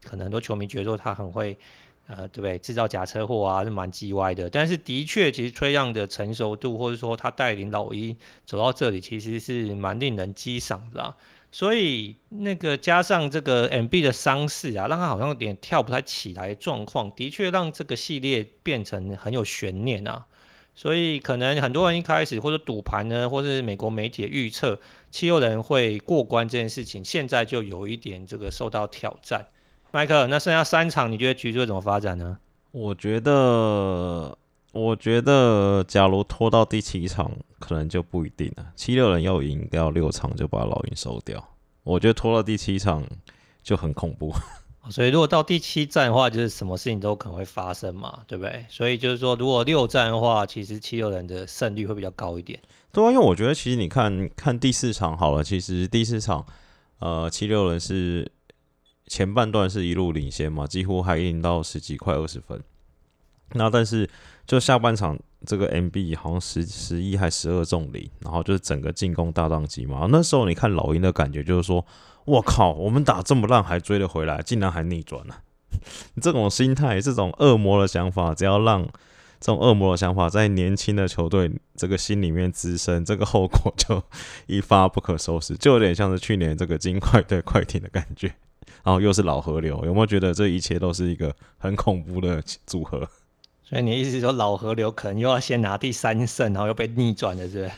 [0.05, 1.59] 可能很多球迷觉得说他很会，
[2.07, 2.57] 呃，对不对？
[2.59, 11.17] 制造假车祸啊，是蛮叽歪的，但是的确，其实 Trae Young 的成熟度，或者说他带领老鹰走到这里，其实是蛮令人激赏的啦。
[11.53, 20.27] 所以那个加上这个 MB 的伤势啊，让他好像有点跳不太起来的状况，的确让这个系列变成很有悬念啊。
[20.77, 24.79] 所以可能很多人一开始或者赌盘呢，或是美国媒体的预测，
[25.11, 29.47] 七六人会过关这件事情，现在就有一点这个受到挑战。
[29.91, 32.39] 麦克，那剩下三场，你觉得局势会怎么发展呢？
[32.71, 34.39] 我觉得。
[34.73, 38.67] 我觉得，假如拖到第七场，可能就不一定了。
[38.77, 41.45] 七六人要赢掉六场，就把老鹰收掉。
[41.83, 43.05] 我觉得拖到第七场
[43.63, 44.33] 就很恐怖。
[44.91, 48.65] 所以，如果到第七站的话，就是什么事情都可能会发生嘛，对不对？
[48.69, 52.59] 所以就是说，如果六站的话，其实七六人的胜率会比较高一点。
[52.91, 56.47] 对啊，因为我觉得，其实你看看第四场好了，其实第四场，
[57.01, 58.31] 呃，七六人是
[59.07, 62.63] 前半段是一路领先嘛，几乎还赢到十几块二十分。
[63.53, 64.09] 那但是。
[64.47, 70.09] 就下半场这个 MB 好像十十一还十二中零，然后就是整个进攻大当机嘛。
[70.11, 71.87] 那时候你看老鹰的感觉就是说，
[72.25, 75.43] 我靠，我们打这么烂还追了回来，竟然还逆转了。
[76.21, 78.83] 这种心态，这种恶魔的想法，只要让
[79.39, 84.03] 这种恶魔的想法在年轻的球队这个心里面滋生，这个后果就
[84.49, 88.35] 一发不可收拾，就有点像是去年这个金块对快艇的感觉。
[88.83, 93.09] 然后又是老河流，有没有觉得这一切都是一个很恐怖的组合？
[93.71, 97.71] 所以你意思是说老河流可能又要先拿第三胜，然后又被逆转了，是不是？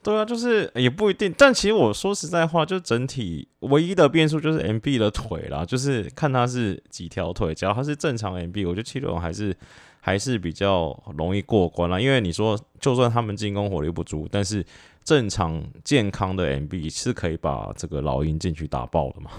[0.00, 1.34] 对啊，就是也不一定。
[1.36, 7.54] 但其实我说实在话，就整体唯一的变数就是 MB 的腿啦，就是看他是几条腿。
[7.54, 9.56] 只要他是正常 MB，我觉得七六还是
[10.00, 11.98] 还是比较容易过关啦。
[11.98, 14.64] 因为你说，就算他们进攻火力不足，但是
[15.02, 19.30] 正常健康的 MB 是可以把这个老鹰进去打爆的嘛。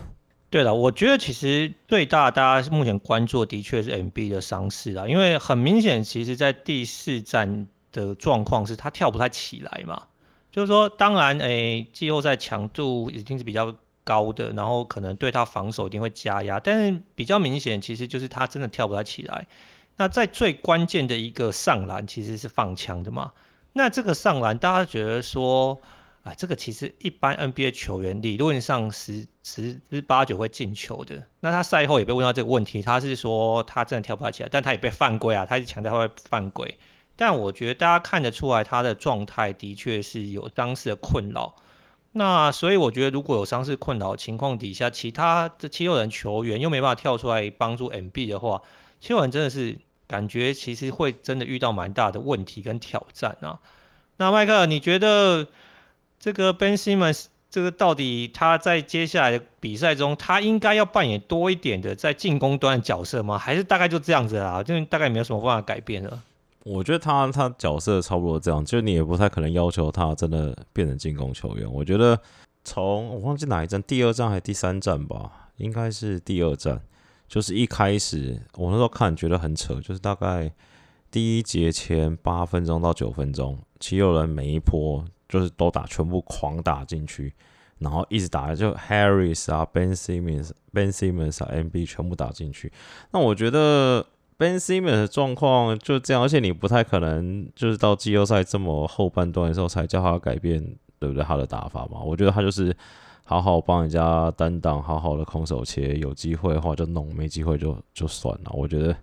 [0.51, 10.07] 对了，我觉得其实最大大家目前关注的确是 MB 的伤势啊，因为很明显，其实在第四战的状况是他跳不太起来嘛。
[10.51, 19.45] 就是说，当然，诶，季后赛强度已经是比较高的，然后可能对他防守一定会加压，但是比较明显，其实就是他真的跳不太起来。
[19.97, 23.31] 那在最关键的一个上篮，其实是放枪的嘛。
[23.73, 25.79] 那这个上篮，大家觉得说？
[26.29, 31.23] 啊，这个其实一般 NBA 球员理论上十十之八九会进球的。
[31.39, 36.77] 那他赛后也被问到这个问题，他是说他真的跳不起来，但他也被犯规啊，他是强调他会犯规。
[37.15, 41.55] 但我觉得大家看得出来他的状态的确是有伤势的困扰。
[42.11, 48.61] 那所以我觉得如果有伤势困扰情况底下，其他的七六人球员又没办法跳出来帮助 MB 的话，
[48.99, 53.59] 七六人真的是感觉其实会真的遇到蛮大的问题跟挑战啊。
[54.17, 55.47] 那麦克，你觉得？
[56.19, 63.37] 这个 Ben Simmons 这个到底他在接下来的比赛中，他应该要扮演多一点的在进攻端的角色吗？
[63.37, 64.61] 还是大概就这样子啦？
[64.61, 66.21] 就大概没有什么办法改变了。
[66.63, 71.71] 我觉得他他角色差不多这样，就你也不太可能要求他真的变成进攻球员。
[71.71, 72.19] 我觉得
[72.63, 76.81] 从我忘记哪一站，第二站还是第三站吧，应该是第二站。
[77.27, 80.51] 就是一开始我那时候看觉得很扯，就是大概
[81.09, 87.33] 第一节前八分钟到九分钟，其有人每一波就是都打，全部狂打进去，
[87.77, 92.69] 然后一直打，就 Harris 啊，Ben Simmons、Ben Simmons 啊，MB 全部打进去。
[93.11, 94.05] 那我觉得。
[94.41, 100.65] Ben Simmons 的状况就这样，而且你不太可能就是到季后赛这么后半段的时候才叫他改变，
[100.97, 101.21] 对不对？
[101.21, 102.73] 他的打法嘛，我觉得他就是
[103.25, 108.51] 好好帮人家单挡，好好的空手切，有机会的话就弄，没机会就就算了。
[108.53, 108.95] 我觉得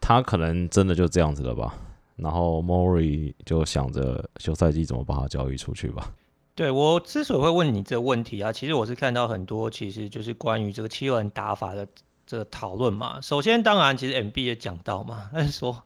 [0.00, 1.74] 他可能真的就这样子了吧。
[2.22, 6.10] 然后 Mori 就想着休赛季怎么把他交易出去吧。
[6.54, 11.86] 对，我之所以会问你这个问题啊，其实我是看到很多，其实就是关于这个七六人打法的。
[12.24, 15.82] 这个讨论嘛，首先当然，其实 MB 也讲到嘛， 但是说，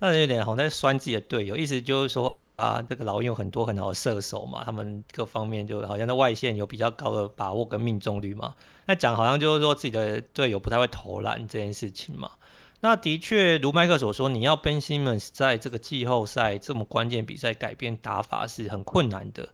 [0.00, 8.54] 但是有点好像在酸自己的队友，意思就是说啊，这个老鹰有很多很好的射手嘛，他们各方面就好像在外线有比较高的把握跟命中率嘛。
[8.86, 12.30] 那讲好像就是说自己的队友不太会投篮这件事情嘛。
[12.84, 19.48] 那的确如麦克所说，你要 Ben Simmons 在这个季后赛这么关键比赛改变打法是很困难的。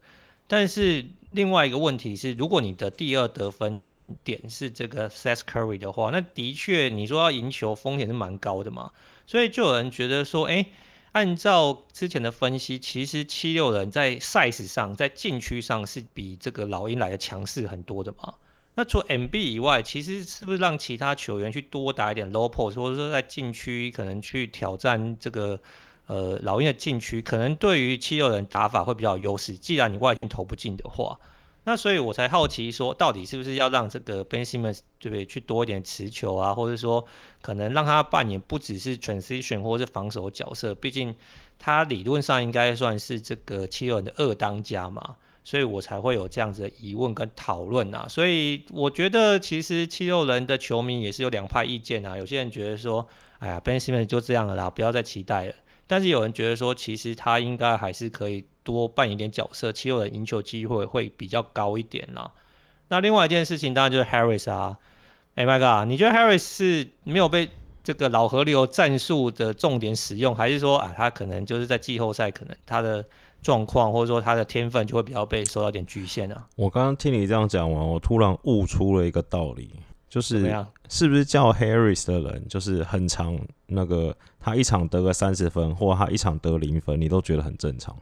[0.49, 3.81] 但是另外一个问题是，如果你的第二得分
[4.25, 8.91] 点是这个 Seth Curry 的话，那的确你说要赢球风险是蛮高的嘛，
[9.29, 10.67] 所以就有人觉得说，哎，
[11.13, 18.35] 按照之前的分析，其实七六人在 size 上，在禁区上是比这个老鹰来的强势很多的嘛。
[18.75, 25.61] 那除 MB 以外，其实是不是让其他球员去多打一点 low post，或者说在禁区可能去挑战这个
[26.07, 29.55] 呃老鹰的禁区，可能对于七六人打法会比较有优势。
[29.55, 31.19] 既然你外线投不进的话。
[31.63, 37.05] 那所以我才好奇说，到底是不是要让这个 Ben Simmons 对不对去多一点持球啊，或者说
[37.43, 41.15] 可能让他扮演不只是 transition 或者是防守角色，毕竟
[41.59, 45.17] 他理论上应该算是这个七六人的二当家嘛，
[45.51, 48.07] 所以我才会有这样子的疑问跟讨论啊。
[48.09, 53.05] 所以我觉得其实七六人的球迷也是有两派意见啊，有些人觉得说，
[53.41, 55.55] 哎呀，Ben Simmons 就这样了啦，不要再期待了。
[55.89, 58.45] 但是有人觉得说，其实他应该还是可以。
[58.63, 62.31] 多扮演一点角色，七六人赢球机会会比较高一点啦。
[62.89, 64.77] 那另外一件事情当然就是 Harris 啊，
[65.35, 67.49] 哎麦哥你觉得 Harris 是没有被
[67.83, 73.05] 这个老河流战术的重点使用，还是说啊，他可能就是在季后赛可能他的
[73.43, 76.47] 状况或者说他的天分就会比较被受到点局限呢、啊？
[76.57, 79.71] 我刚刚听你这样讲完，我突然悟出了一个道理，
[80.09, 87.97] 就是是不是叫 Harris 的人就是很长那个他一场得个三十分，或他一场得零分，你都觉得很正常？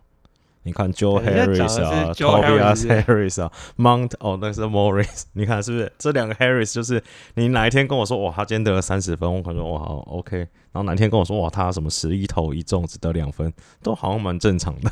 [0.64, 5.22] 你看 Joe Harris 啊，Tobias Harris 啊，Mount 哦，那是 Morris。
[5.32, 6.74] 你看是不是这两个 Harris？
[6.74, 7.02] 就是
[7.34, 10.36] 你哪一天跟我说哇，他今天得了三十分，我可能说哇好 OK。
[10.36, 13.50] 然后哪一天跟我说哇，他什么十一投一中只得两分，
[13.82, 14.90] 都好像蛮正常的。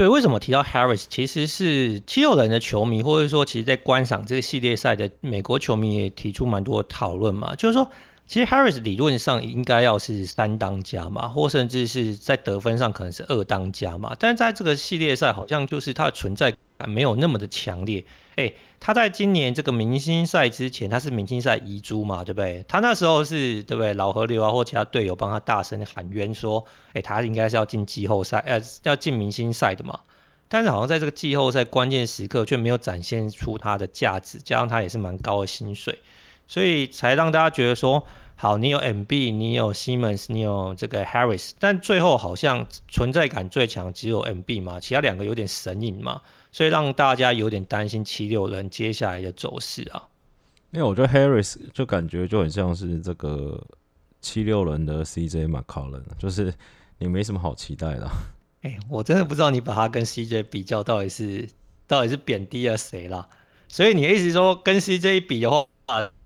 [0.00, 1.04] 对，为什么提到 Harris？
[1.10, 7.90] 其实是七六人的球迷，或者说其实在观赏这个系列赛的美国球迷也提出蛮多讨论嘛，就是说。
[8.30, 18.04] 其实 Harris 理论上应该要是三当家嘛，或甚至是在得分上可能是二当家嘛，但是在这个系列赛好像就是他的存在感没有那么的强烈。
[18.36, 22.64] 诶，他在今年这个明星赛之前，他是明星赛遗珠嘛，对不对？
[22.68, 23.94] 他那时候是对不对？
[23.94, 29.98] 老河流啊或其他队友帮他大声喊冤说，诶，他应该是要进季后赛，呃，要进明星赛的嘛。
[30.46, 35.98] 但是好像在这个季后赛关键时刻却没有展现出他的价值，加上他也是蛮高的薪水。
[36.46, 38.04] 所以才让大家觉得说，
[38.42, 50.08] 好，你有 MB，你有 Simmons，你有这个 Harris，但最后好像存在感最强只有 MB 嘛，其他两个有点神隐嘛，所以让大家有点担心七六人接下来的走势啊。
[50.70, 53.62] 因为我觉得 Harris 就感觉就很像是这个
[54.22, 56.54] 七六人的 CJ McCollum，就是
[56.96, 58.08] 你没什么好期待的。
[58.62, 61.46] 哎、欸，我真的不知道你把他跟 CJ 比较到底是
[61.86, 63.28] 到底是贬低了谁啦，
[63.68, 65.66] 所以你的意思说跟 CJ 比的话。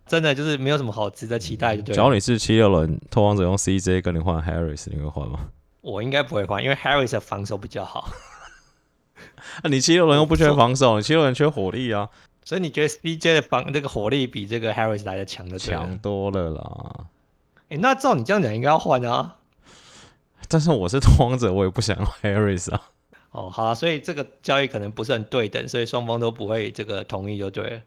[0.06, 1.94] 真的就是没有什么好值得期待的，对。
[1.94, 5.48] 假如你是七六人，拓荒者用 CJ 跟你换 Harris，你会换吗？
[5.80, 8.08] 我应该不会换，因为 Harris 的防守比较好。
[9.64, 12.08] 你七六人又不缺防守，你七六人缺火力啊。
[12.44, 17.06] 所以你觉得 CJ 的防这个火力比这个 Harris 来的强的强多了啦。
[17.68, 19.36] 哎、欸，那照你这样讲，应该要换啊。
[20.48, 22.82] 但是我是拓荒者，我也不想要 Harris 啊。
[23.30, 27.80] 哦，好啊，所以这个交易可能不是很对等，所以双方都不会这个同意，就对了。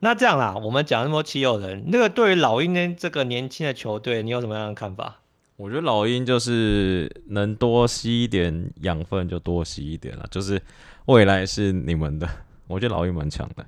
[0.00, 5.20] 那这样啦，我们讲那么多奇友人，那个对于老鹰呢这个年轻的球队，你有什么样的看法？
[5.56, 10.60] 我觉得老鹰就是能多吸一点养分就多吸一点了，就是
[11.06, 12.28] 未来是你们的，
[12.66, 13.64] 我觉得老鹰蛮强的。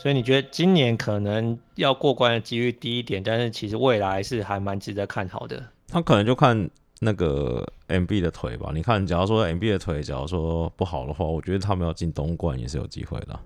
[0.00, 5.62] 所以你觉得今年可能要过关的几率低一点，但是其实未来是还蛮值得看好的。
[5.88, 6.70] 他可能就看
[7.00, 8.70] 那个 MB 的腿吧。
[8.74, 13.38] 你看，假如说 MB 的腿，假如说不好的话，我觉得他们要进东冠也是有机会的。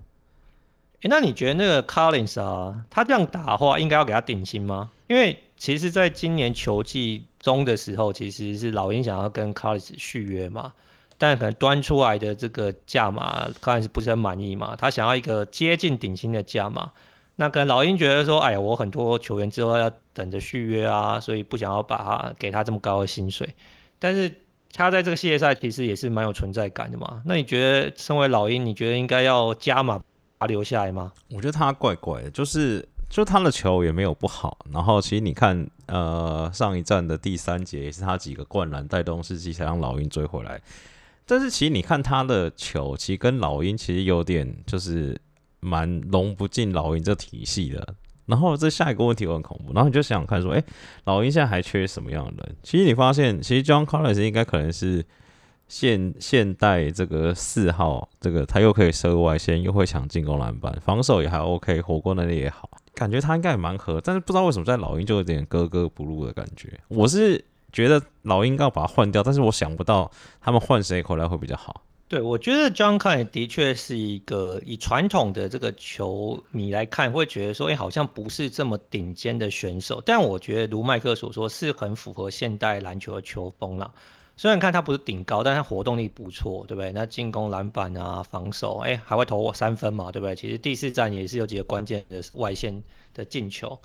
[1.01, 4.91] 诶，那你觉得那个 Collins 啊，他这样打的话，应该要给他顶薪吗？
[5.07, 10.73] 因为其实在今年球季中的时候，其实是老鹰想要跟 Collins 续约嘛。
[11.15, 14.75] 但可能端出来的这个价码，看是不是很满意嘛？
[14.75, 16.91] 他想要一个接近顶薪的价码，
[17.35, 23.49] 那可能老鹰觉得说，哎呀，我很多球员之后要等着续约啊，所以不想要把他给他这么高的薪水。
[23.97, 24.31] 但是
[24.71, 27.21] 他在这个系列赛其实也是蛮有存在感的嘛。
[27.25, 30.03] 那你觉得，身为老鹰，你觉得应该要加码把
[30.41, 31.11] 他留下来吗？
[31.29, 34.57] 我觉得他怪怪的，就是就他的球也没有不好。
[34.71, 40.61] 然后其实你看，呃，上一站的第三节也是他几个灌篮带动士气才让老鹰追回来。
[41.25, 45.19] 但是其实你看他的球，其实跟老鹰其实有点就是
[45.63, 47.95] 蛮融不进老鹰这体系的。
[48.25, 50.63] 然后这下一个问题很恐怖，然后你就想想看说，哎，
[51.05, 52.55] 老鹰现在还缺什么样的人？
[52.61, 55.05] 其实你发现，其实 John Collins 应该可能是
[55.67, 63.99] 现现代这个四号，这个他又可以射外线，又会抢进攻篮板，防守也还 OK，火锅能力也好，感觉他应该也蛮合。
[64.01, 66.79] 但是不知道为什么在老鹰就有点格格不入的感觉。
[66.89, 67.43] 我是。
[67.73, 71.81] 觉得老鹰要把他换掉，但是我想不到他们换谁回来会比较好。
[72.09, 79.99] 对，我觉得 John Collins 的确是一个以传统的这个球迷来看，会觉得说，哎，好像不是这么顶尖的选手。
[80.05, 83.91] 但我觉得如麦克所说，是很符合现代篮球的球风啦。
[84.37, 86.91] 虽然看他不是顶高，但他活动力不错，对不对？
[86.91, 90.35] 那进攻、篮板啊、防守，哎，还会投我三分嘛，对不对？
[90.35, 92.83] 其实第四战也是有几个关键的外线
[93.15, 93.79] 的进球。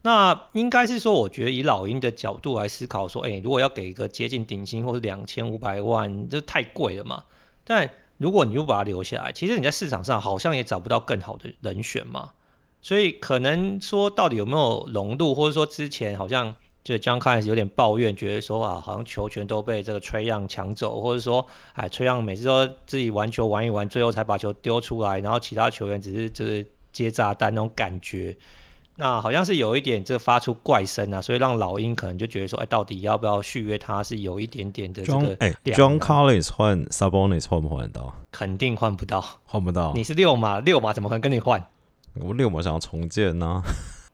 [0.00, 7.22] 那应该是说，我觉得以老鹰的角度来思考，说，哎，如果要给一个接近顶薪或者两千五百万，这太贵了嘛。
[7.64, 12.30] 但如果你又把它留下来，其实你在市场上好像也找不到更好的人选嘛。
[12.80, 16.54] 所以可能说，到底有没有融入，或者说之前好像
[16.84, 28.36] 就 John Collins 有点抱怨，觉得说啊，好像球权都被这个 Trae Young 抢走，或者说，哎，Trae Young 每次都自己玩球玩一玩，最后才把球丢出来，然后其他球员只是就是接炸弹那种感觉。
[28.96, 34.02] 那好像是有一点这发出怪声啊，所以让老鹰可能就觉得说，哎，到底要不要续约他？
[34.04, 35.36] 是有一点点的这个。
[35.40, 38.14] 哎，John Collins 换 Sabonis 换不换得到？
[38.30, 39.92] 肯定换不到，换不到。
[39.94, 41.64] 你是六码，六码怎么可能跟你换？
[42.14, 43.62] 我六码想要重建呢、啊。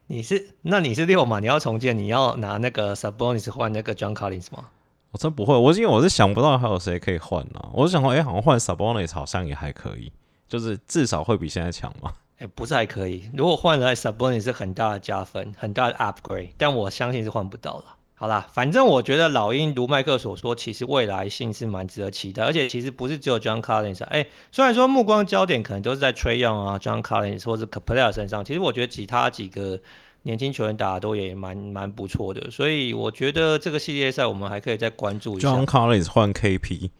[0.06, 4.64] 你是那你是六码，你要重建，你要拿那个 Sabonis 换那个 John Collins 吗？
[5.12, 7.68] 我真不会，我因为我是想不到还有谁可以换呢、啊。
[7.74, 10.10] 我是想说，哎，好像换 Sabonis 好像也还可以，
[10.48, 12.12] 就是至少会比现在强嘛。
[12.40, 13.30] 哎，不是还可以。
[13.34, 17.84] 如果换了 Sabonis 是很大的加分，很大的 upgrade，但我相信是换不到了。
[18.14, 24.02] 好啦，反正我觉得老鹰如麦克所说，其实未来性是蛮值得期待，而且其实不是只有 John Collins。
[24.04, 29.78] 哎，虽然说目光焦点可能都是在 Treyon 啊、John Collins 或者 Capela 身上，其实我觉得其他几个
[30.22, 35.48] 年轻球员打的都也蛮蛮不错的，所以我觉得这个系列赛我们还可以再关注一下。
[35.48, 36.90] John Collins 换 KP。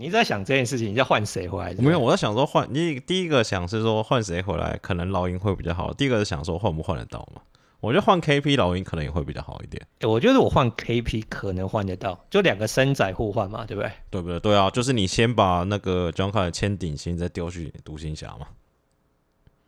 [0.00, 1.74] 你在想这件事情，你在换谁回来？
[1.74, 5.92] 没有，我在想说换你第一个想是说换谁回来，可能老鹰会比较好。
[5.92, 7.42] 第二个是想说换不换得到嘛？
[7.80, 9.84] 我觉得换 KP 老鹰可能也会比较好一点。
[10.00, 13.90] 欸、我觉得我换 KP 可能换得到，就两个身仔互换嘛，对不对？
[14.10, 14.38] 对不对？
[14.38, 18.46] 对啊，就是你先把那个 John Collins 签顶薪，再丢去独行侠嘛。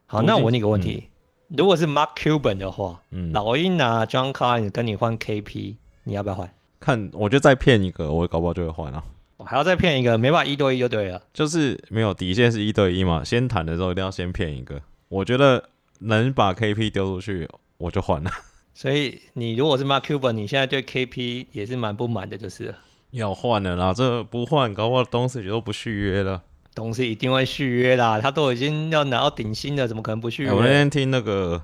[0.07, 1.09] 好，那我问你个问题：
[1.49, 6.53] 嗯、如果是 Mark Cuban 的话，嗯，老鹰拿 John Carlin 跟你换 KP，你要不要换？
[6.79, 9.03] 看，我觉得再骗一个，我搞不好就会换啊。
[9.51, 11.21] 还要再骗一个，没办法一对一就对了。
[11.35, 14.81] 就是没有底线是一对一嘛，先谈的时候一定要先骗一个。
[15.09, 18.31] 我觉得能把 KP 丢出去，我就换了。
[18.75, 22.79] 所以你如果是 Mark Cuban，你现在对 KP 也是蛮不满的，就是了。
[23.11, 26.45] 要换了啦，这不换，搞不好东西都不续约了。
[26.77, 30.51] 东西一定会续约啦，他都已经要拿到顶薪了，怎么可能不续约？
[30.51, 31.61] 欸，我那天听那个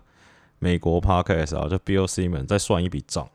[0.58, 3.28] 美国 Podcast 啊，就 Bill Simmons 在算一笔账，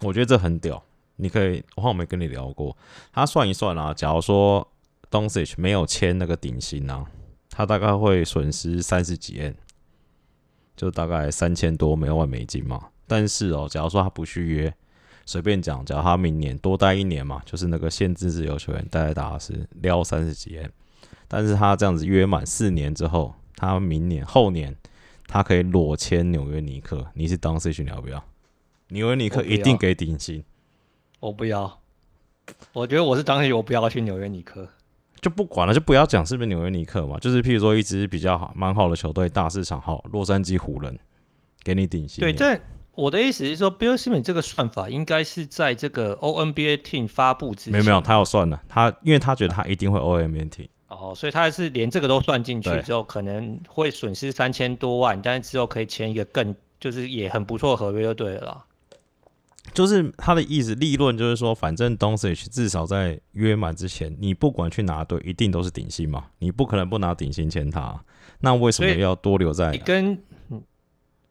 [0.00, 0.82] 我觉得这很屌。
[1.20, 2.76] 你可以，我好像没跟你聊过。
[3.12, 4.66] 他算一算啊，假如说
[5.10, 7.04] Doncic 没有签那个顶薪啊，
[7.50, 9.56] 他大概会损失三十几 N，
[10.76, 12.88] 就大概三千多每万美金嘛。
[13.06, 14.72] 但是哦，假如说他不续约，
[15.26, 20.70] 随便讲，假如他明年多待一年嘛，就是那个限制自由球员待在大师撩三十几 N，。
[21.26, 24.76] 但是他这样子约满四年之后，他明年后年
[25.26, 27.06] 他可以裸签纽约尼克。
[27.14, 28.22] 你是 Doncic 你要不要？
[28.90, 30.44] 纽约尼克一定给顶薪。
[31.20, 31.80] 我不要，
[32.72, 34.68] 我觉得我是当时我不要去纽约尼克，
[35.20, 40.96] 就不管了，就不要讲是不是纽约尼克嘛，就是譬如说一支比较好、蛮好的球队，大市场好，洛杉矶湖人
[41.64, 42.20] 给你顶薪。
[42.20, 42.60] 对，但
[42.94, 58.64] 我的意思是说，Bill Simmons 这个算法应该是在这个 O N B A Team 发布之前，没有没有，他要算了，他因为他觉得他一定会 O N B A Team，哦，所以他是连这个都算进去之后，可能会损失三千多万，但是之后可以签一个更就是也很不错的合约就对了啦。
[59.72, 68.02] 就是他的意思，立论就是说，反正 Doncic 至少在约满之前，你不管去哪队，一定都是顶薪嘛，你不可能不拿顶薪签他。
[68.40, 69.76] 那为什么要多留在？
[69.78, 70.18] 跟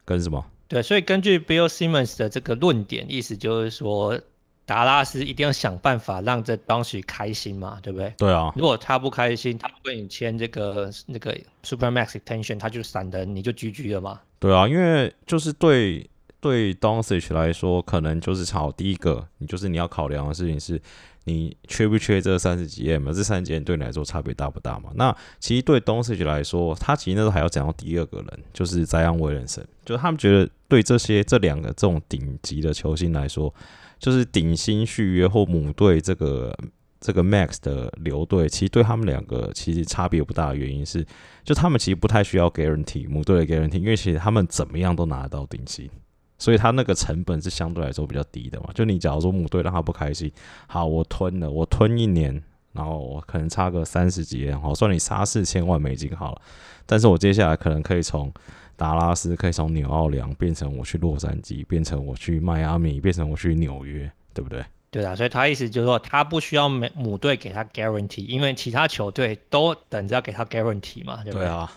[0.05, 0.45] 跟什么？
[0.67, 4.19] 对，所以根据 Bill Simmons 的这个论点，意思就是说，
[4.65, 8.13] 达拉斯一定要想办法让这 Doncic 开心嘛，对不对？
[8.17, 8.51] 对啊。
[8.55, 14.19] 如果他不开心，他不跟你签这个那个 Supermax Extension，他就闪人，你就 GG 了嘛。
[14.39, 16.09] 对啊，因为就是对。
[16.39, 20.79] 对 Doncic 来说，可能就是好第一个，你就是你要考量的事情是，
[21.23, 23.11] 你缺不缺这三十几 M？
[23.11, 24.91] 这三十几 M 对你来说差别大不大嘛？
[24.95, 33.53] 那其实对 Doncic 来说，他其实那时候还要讲到第二个人，就是 Zion Williamson，就是他们觉得对这些这两个这种顶级的球星来说，
[33.99, 36.55] 就是顶薪续约或母队这个
[36.99, 41.05] 这个 Max 的留队，其实对他们两个其实差别不大的原因是，
[41.43, 45.89] 就他们其实不太需要 guarantee 母队的 guarantee，因为其实他们怎么样都拿得到顶薪。
[46.37, 50.31] 所以他那个成本是相对来说比较低的嘛，就你假如说母队让他不开心，
[50.67, 52.41] 好，我吞了，我吞一年，
[52.73, 56.41] 然后我可能差个三十几然后，算你杀四千万美金好了，
[56.85, 58.31] 但是我接下来可能可以从
[58.75, 64.63] 达拉斯，可以从纽奥良变成我去洛杉矶，变成我去迈阿密，变成我去纽约，对不对？
[64.91, 71.45] 对啊，所以他意思就是说，他不需要母母队给他 guarantee，因为其他球队都等着要给他 guarantee 嘛，对不对？
[71.45, 71.71] 对啊。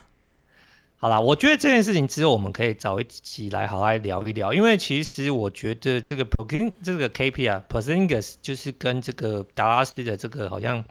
[1.03, 10.85] 好啦，我觉得这件事情只有我们可以找一起来好好聊一聊，因为其实我觉得这个 p o k i n 这个 KPI，Porsingus 就是跟这个达拉斯的这个好像，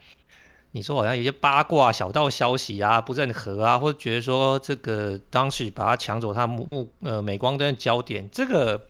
[0.71, 8.88] 你说好像有些八卦小道消息啊，不认可啊，或者觉得说这个当时把他抢走他目目呃镁光灯的焦点，这个。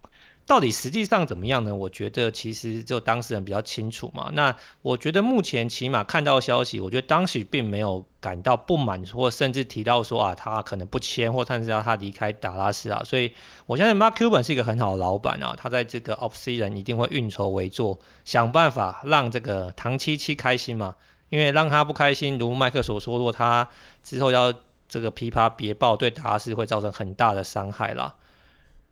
[0.50, 1.76] 到底实际上怎么样呢？
[1.76, 4.32] 我觉得其实就当事人比较清楚嘛。
[4.34, 13.04] 那我觉得目前起码看到消息，我觉得当时并没有感到不满，或甚至提到说啊，他可能不签，或甚至要他离开达拉斯啊。
[13.06, 13.32] 所以
[13.68, 20.96] 我相信 Mark Cuban 是一个很好的老板啊，他在这个 off C 人一定会运筹帷幄，想办法让这个唐七七开心嘛。
[21.30, 23.70] 因为让他不开心，如麦克所说，如果他
[24.02, 24.52] 之后要
[24.88, 28.16] 这个琵琶别抱，对达拉斯会造成很大的伤害啦。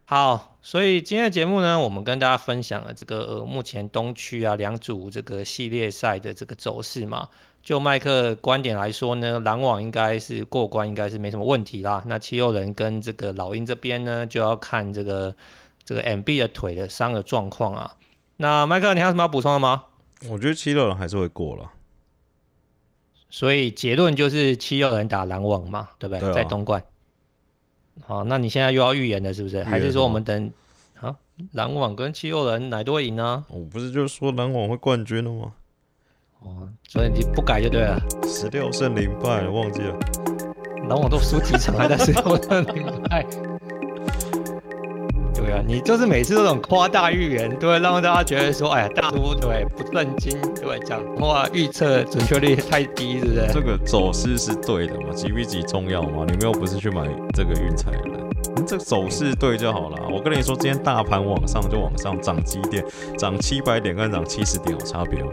[0.10, 7.28] 好，所以今天的节目呢，我们跟大家分享了这个、呃、目前东区啊两组这个系列赛的这个走势嘛。
[7.62, 12.02] 就麦克观点来说呢，篮网应该是过关，应该是没什么问题啦。
[12.06, 15.36] 那七六人跟这个老鹰这边呢，就要看这个
[15.84, 17.96] 这个 MB 的腿的伤的状况啊。
[18.38, 19.84] 那麦克，你还有什么要补充的吗？
[20.30, 21.70] 我觉得七六人还是会过了。
[23.30, 26.22] 所以结论就是七六人打篮网嘛，对不对？
[26.22, 26.82] 对啊、在东莞。
[28.06, 29.64] 好，那你现在又要预言了，是不是？
[29.64, 30.52] 还是说我们等
[31.00, 31.16] 啊？
[31.54, 33.46] 篮网跟七六人哪队赢呢？
[33.50, 35.54] 我不是就是说篮网会冠军了吗？
[36.40, 38.00] 哦，所以你不改就对了。
[38.28, 39.98] 十六胜零败，忘记了。
[40.88, 43.26] 篮网都输几场还在十六胜零败。
[45.38, 53.48] 对啊，你就是每次这种夸大预言，都会让大家觉得说，哎呀，大叔对不正经，对讲话预测准确率太低，是不是？
[53.54, 55.14] 这个走势是对的嘛？
[55.14, 56.26] 几比几重要吗？
[56.26, 59.98] 你们又不是去买这个运彩的人，这个走势对就好了。
[60.12, 62.84] 我跟你说，今天大盘往上就往上涨几点，
[63.18, 65.30] 涨七百点跟涨七十点有差别吗？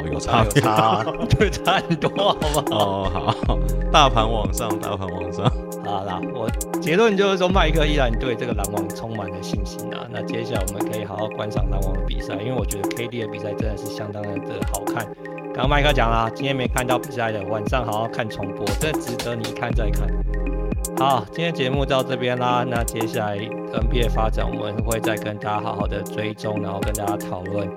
[0.00, 1.04] 哦，有差别，差啊、
[1.38, 2.78] 对，差很多，好不好？
[2.78, 3.58] 哦，好，
[3.92, 5.44] 大盘往上，大盘往上。
[5.84, 6.48] 好啦，我
[6.80, 10.06] 结论就是说，麦克依然对这个篮网充满了信心啊。
[10.10, 14.30] 那接下来我们可以好好观赏篮网的比赛，因为我觉得 KD 的比赛真的是相当的
[14.72, 15.04] 好看。
[15.52, 20.08] 刚刚麦克讲了，今天没看到比赛的，晚上好好看重播，真的值得你一看再看。
[20.98, 22.64] 好，今天节目到这边啦。
[22.66, 27.68] 那接下来 NBA 发展，我们会再跟大家好好的追踪，然后跟大家讨论。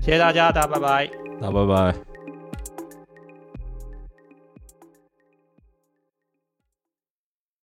[0.00, 1.23] 谢谢大家，大家拜拜。
[1.40, 2.13] 那拜拜。